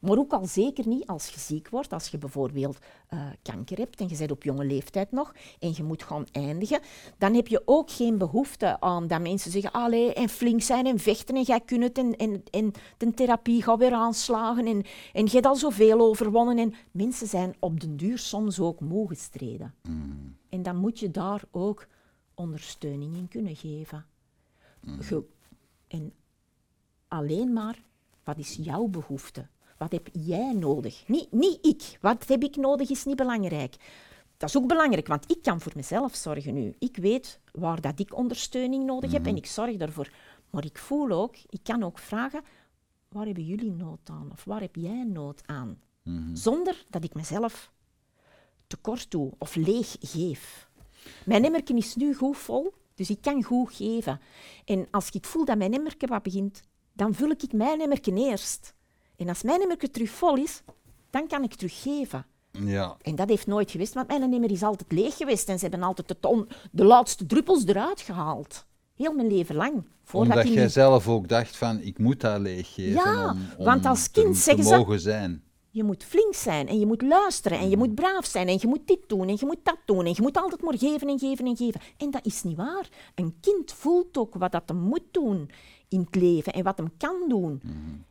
[0.00, 2.78] Maar ook al zeker niet als je ziek wordt, als je bijvoorbeeld
[3.08, 6.80] eh, kanker hebt en je bent op jonge leeftijd nog en je moet gaan eindigen,
[7.18, 10.98] dan heb je ook geen behoefte aan dat mensen zeggen, allee, en flink zijn en
[10.98, 15.24] vechten en jij kunt het en, en, en de therapie gaat weer aanslagen en, en
[15.24, 16.58] je hebt al zoveel overwonnen.
[16.58, 19.74] En mensen zijn op den duur soms ook moe gestreden.
[20.48, 21.86] En dan moet je daar ook
[22.34, 24.06] ondersteuning in kunnen geven.
[25.08, 25.24] Je-
[25.88, 26.12] en
[27.08, 27.82] alleen maar,
[28.24, 29.46] wat is jouw behoefte?
[29.80, 31.08] Wat heb jij nodig?
[31.08, 31.98] Niet, niet ik.
[32.00, 33.76] Wat heb ik nodig is niet belangrijk.
[34.36, 36.74] Dat is ook belangrijk, want ik kan voor mezelf zorgen nu.
[36.78, 40.12] Ik weet waar dat ik ondersteuning nodig heb en ik zorg daarvoor.
[40.50, 42.42] Maar ik voel ook, ik kan ook vragen,
[43.08, 44.28] waar hebben jullie nood aan?
[44.32, 45.80] Of waar heb jij nood aan?
[46.32, 47.72] Zonder dat ik mezelf
[48.66, 50.68] tekort doe of leeg geef.
[51.24, 54.20] Mijn emmerken is nu goed vol, dus ik kan goed geven.
[54.64, 56.60] En als ik voel dat mijn emmerken wat begint,
[56.92, 58.78] dan vul ik mijn emmerken eerst.
[59.20, 60.62] En als mijn emmerken terug vol is,
[61.10, 62.26] dan kan ik teruggeven.
[62.50, 62.96] ja.
[63.02, 65.86] En dat heeft nooit geweest, want mijn emmer is altijd leeg geweest en ze hebben
[65.86, 68.64] altijd de, ton- de laatste druppels eruit gehaald.
[68.94, 69.84] Heel mijn leven lang.
[70.04, 73.64] Voordat Omdat jij niet- zelf ook dacht van, ik moet dat leeggeven Ja, om, om
[73.64, 75.42] want als te- kind te, zeggen ze- mogen zijn.
[75.72, 78.66] Je moet flink zijn en je moet luisteren en je moet braaf zijn en je
[78.66, 81.18] moet dit doen en je moet dat doen en je moet altijd maar geven en
[81.18, 81.80] geven en geven.
[81.96, 82.88] En dat is niet waar.
[83.14, 85.50] Een kind voelt ook wat dat hem moet doen
[85.90, 87.62] in het leven en wat hem kan doen.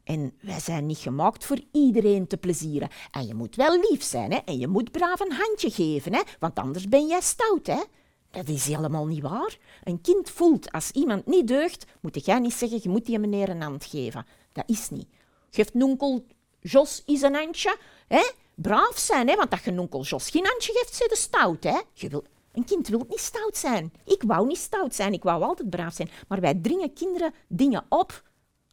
[0.04, 2.90] En wij zijn niet gemaakt voor iedereen te plezieren.
[3.12, 4.38] En je moet wel lief zijn hè?
[4.46, 6.22] en je moet braaf een handje geven, hè?
[6.40, 7.68] want anders ben jij stout.
[7.68, 7.84] Hè?
[8.32, 9.58] Dat is helemaal niet waar.
[9.84, 13.50] Een kind voelt als iemand niet deugt, moet jij niet zeggen je moet die meneer
[13.50, 14.26] een hand geven.
[14.52, 15.08] Dat is niet.
[15.50, 16.26] Geeft nonkel
[16.60, 17.78] Jos is een handje.
[18.08, 18.30] Hè?
[18.56, 19.36] Braaf zijn, hè?
[19.36, 21.64] want dat je nonkel Jos geen handje geeft, zit je stout.
[21.64, 21.80] Hè?
[21.94, 22.24] Je wil,
[22.60, 23.92] een kind wil niet stout zijn.
[24.06, 26.10] Ik wou niet stout zijn, ik wou altijd braaf zijn.
[26.28, 28.24] Maar wij dringen kinderen dingen op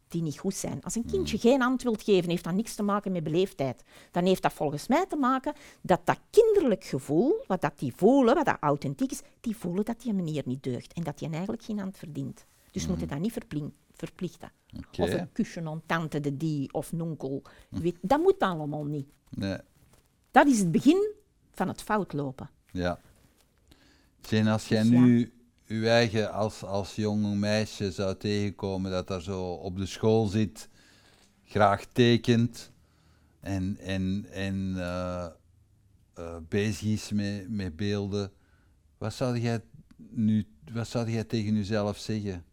[0.07, 0.83] die niet goed zijn.
[0.83, 3.83] Als een kindje geen hand wilt geven, heeft dat niks te maken met beleefdheid.
[4.11, 8.35] Dan heeft dat volgens mij te maken dat dat kinderlijk gevoel, wat dat die voelen,
[8.35, 11.63] wat dat authentiek is, die voelen dat die meneer niet deugt en dat hij eigenlijk
[11.63, 12.45] geen hand verdient.
[12.71, 12.89] Dus mm.
[12.89, 13.33] moeten dat niet
[13.93, 14.51] verplichten.
[14.97, 17.41] Of een kusje aan tante de die of nonkel.
[17.69, 19.07] Weet, dat moet allemaal niet.
[19.29, 19.57] Nee,
[20.31, 21.11] Dat is het begin
[21.51, 22.49] van het foutlopen.
[22.71, 22.99] ja.
[24.29, 25.33] Jane, als jij Dus nu
[25.65, 30.69] je eigen als, als jong meisje zou tegenkomen dat daar zo op de school zit,
[31.45, 32.71] graag tekent
[33.39, 35.25] en, en, en eh,
[36.13, 38.31] eh, bezig is met, met beelden,
[38.97, 39.61] wat zou jij
[39.97, 42.45] nu wat zou jij tegen jezelf zeggen?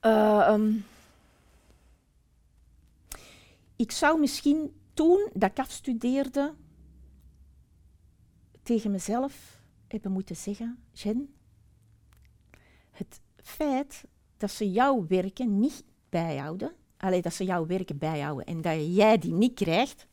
[0.00, 0.72] Eh, ehm,
[3.76, 6.54] ik zou misschien toen dat ik afstudeerde
[8.64, 11.34] tegen mezelf hebben moeten zeggen, Jen,
[12.90, 14.04] het feit
[14.36, 19.18] dat ze jouw werken niet bijhouden, alleen dat ze jouw werken bijhouden en dat jij
[19.18, 20.06] die niet krijgt,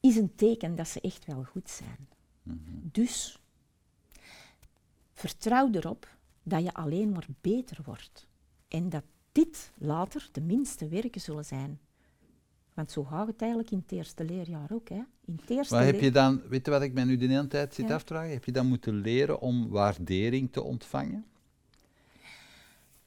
[0.00, 2.08] is een teken dat ze echt wel goed zijn.
[2.82, 3.38] Dus
[5.12, 8.26] vertrouw erop dat je alleen maar beter wordt.
[8.68, 11.80] En dat dit later de minste werken zullen zijn.
[12.74, 14.88] Want zo gaat het eigenlijk in het eerste leerjaar ook.
[14.88, 15.02] Hè?
[15.24, 17.46] In het eerste Maar heb je dan, weet je wat ik mij nu de hele
[17.46, 17.94] tijd zit Ja.
[17.94, 18.32] af te vragen?
[18.32, 21.26] Heb je dan moeten leren om waardering te ontvangen?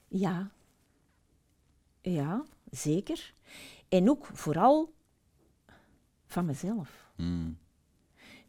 [0.08, 0.52] Ja.
[2.02, 3.34] Ja, zeker.
[3.90, 4.94] En ook vooral
[6.26, 7.12] van mezelf.
[7.16, 7.58] Hmm.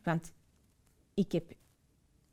[0.03, 0.33] Want
[1.15, 1.53] ik heb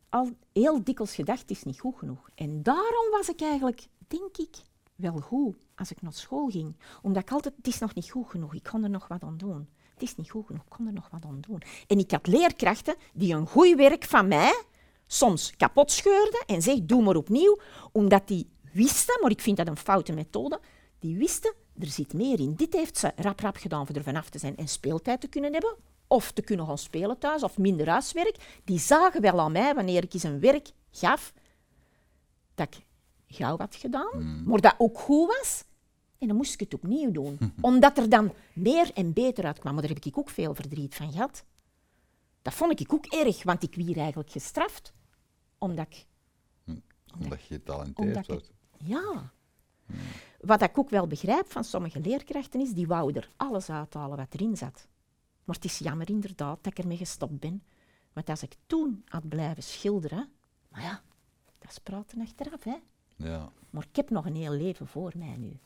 [0.09, 2.29] al heel dikwijls gedacht, het is niet goed genoeg.
[2.35, 4.55] En daarom was ik eigenlijk, denk ik,
[4.95, 6.75] wel goed als ik naar school ging.
[7.01, 9.37] Omdat ik altijd, het is nog niet goed genoeg, ik kon er nog wat aan
[9.37, 9.69] doen.
[9.93, 11.61] Het is niet goed genoeg, ik kon er nog wat aan doen.
[11.87, 14.63] En ik had leerkrachten die een goed werk van mij
[15.07, 17.59] soms kapot scheurden en zeg doe maar opnieuw,
[17.91, 20.59] omdat die wisten, maar ik vind dat een foute methode,
[20.99, 22.55] die wisten, er zit meer in.
[22.55, 25.51] Dit heeft ze rap rap gedaan voor er vanaf te zijn en speeltijd te kunnen
[25.51, 25.75] hebben,
[26.07, 28.59] of te kunnen gaan spelen thuis, of minder huiswerk.
[28.63, 31.33] Die zagen wel aan mij, wanneer ik eens een werk gaf,
[32.55, 32.81] dat
[33.27, 35.63] gauw had gedaan, maar dat ook goed was.
[36.17, 37.37] En dan moest ik het opnieuw doen.
[37.61, 39.73] Omdat er dan meer en beter uitkwam.
[39.73, 41.45] Maar daar heb ik ook veel verdriet van gehad.
[42.41, 44.93] Dat vond ik ook erg, want ik werd eigenlijk gestraft.
[45.57, 46.05] Omdat ik...
[47.95, 48.51] Omdat je ik, wordt.
[48.77, 49.33] ja.
[50.39, 54.33] Wat ik ook wel begrijp van sommige leerkrachten is, die wouden er alles uithalen wat
[54.33, 54.87] erin zat.
[55.43, 57.63] Maar het is jammer inderdaad dat ik ermee gestopt ben.
[58.13, 60.29] Want als ik toen had blijven schilderen,
[60.69, 61.01] maar ja,
[61.59, 62.75] dat is praten achteraf, hè.
[63.15, 65.59] Ja, Maar ik heb nog een heel leven voor mij nu.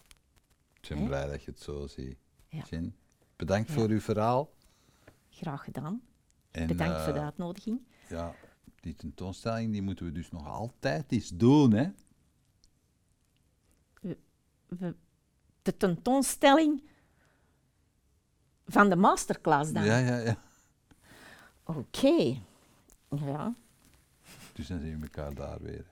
[0.81, 2.17] ik ben blij dat je het zo ziet.
[2.47, 2.63] Ja.
[3.35, 3.73] Bedankt Ja.
[3.73, 4.49] voor uw verhaal.
[5.29, 6.01] Graag gedaan.
[6.51, 7.81] En, Bedankt voor de eh, uitnodiging.
[8.09, 8.35] Ja,
[8.79, 11.89] die tentoonstelling die moeten we dus nog altijd eens doen, hè?
[14.67, 14.95] We-
[15.61, 16.83] de tentoonstelling
[18.65, 19.83] van de masterclass dan.
[19.83, 20.37] Ja, ja, ja.
[21.63, 22.41] Oké.
[23.15, 23.55] Ja,
[24.53, 25.85] Dus dan zien we elkaar daar weer.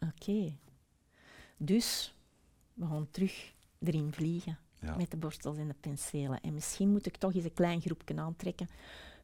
[0.00, 0.56] oké.
[1.62, 2.14] Dus,
[2.74, 4.58] we gaan terug erin vliegen.
[4.78, 4.96] Ja.
[4.96, 6.40] Met de borstels en de penselen.
[6.40, 8.68] En misschien moet ik toch eens een klein groepje aantrekken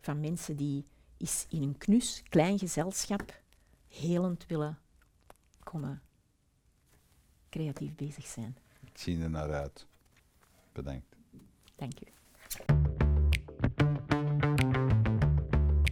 [0.00, 0.84] van mensen die
[1.16, 3.40] eens in een knus, klein gezelschap,
[3.88, 4.78] helend willen
[5.62, 6.02] komen
[7.50, 8.56] creatief bezig zijn.
[8.84, 9.86] Ik zie er naar uit.
[10.72, 11.16] Bedankt.
[11.76, 12.06] Dank u.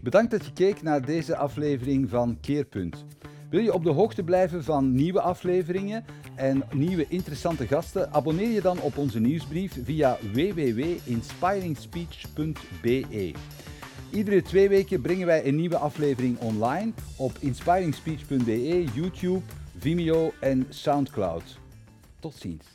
[0.02, 3.04] Bedankt dat je keek naar deze aflevering van Keerpunt.
[3.54, 8.12] Wil je op de hoogte blijven van nieuwe afleveringen en nieuwe interessante gasten?
[8.12, 13.32] Abonneer je dan op onze nieuwsbrief via www.inspiringspeech.be.
[14.10, 19.40] Iedere twee weken brengen wij een nieuwe aflevering online op inspiringspeech.be, YouTube,
[19.78, 21.58] Vimeo en Soundcloud.
[22.20, 22.73] Tot ziens.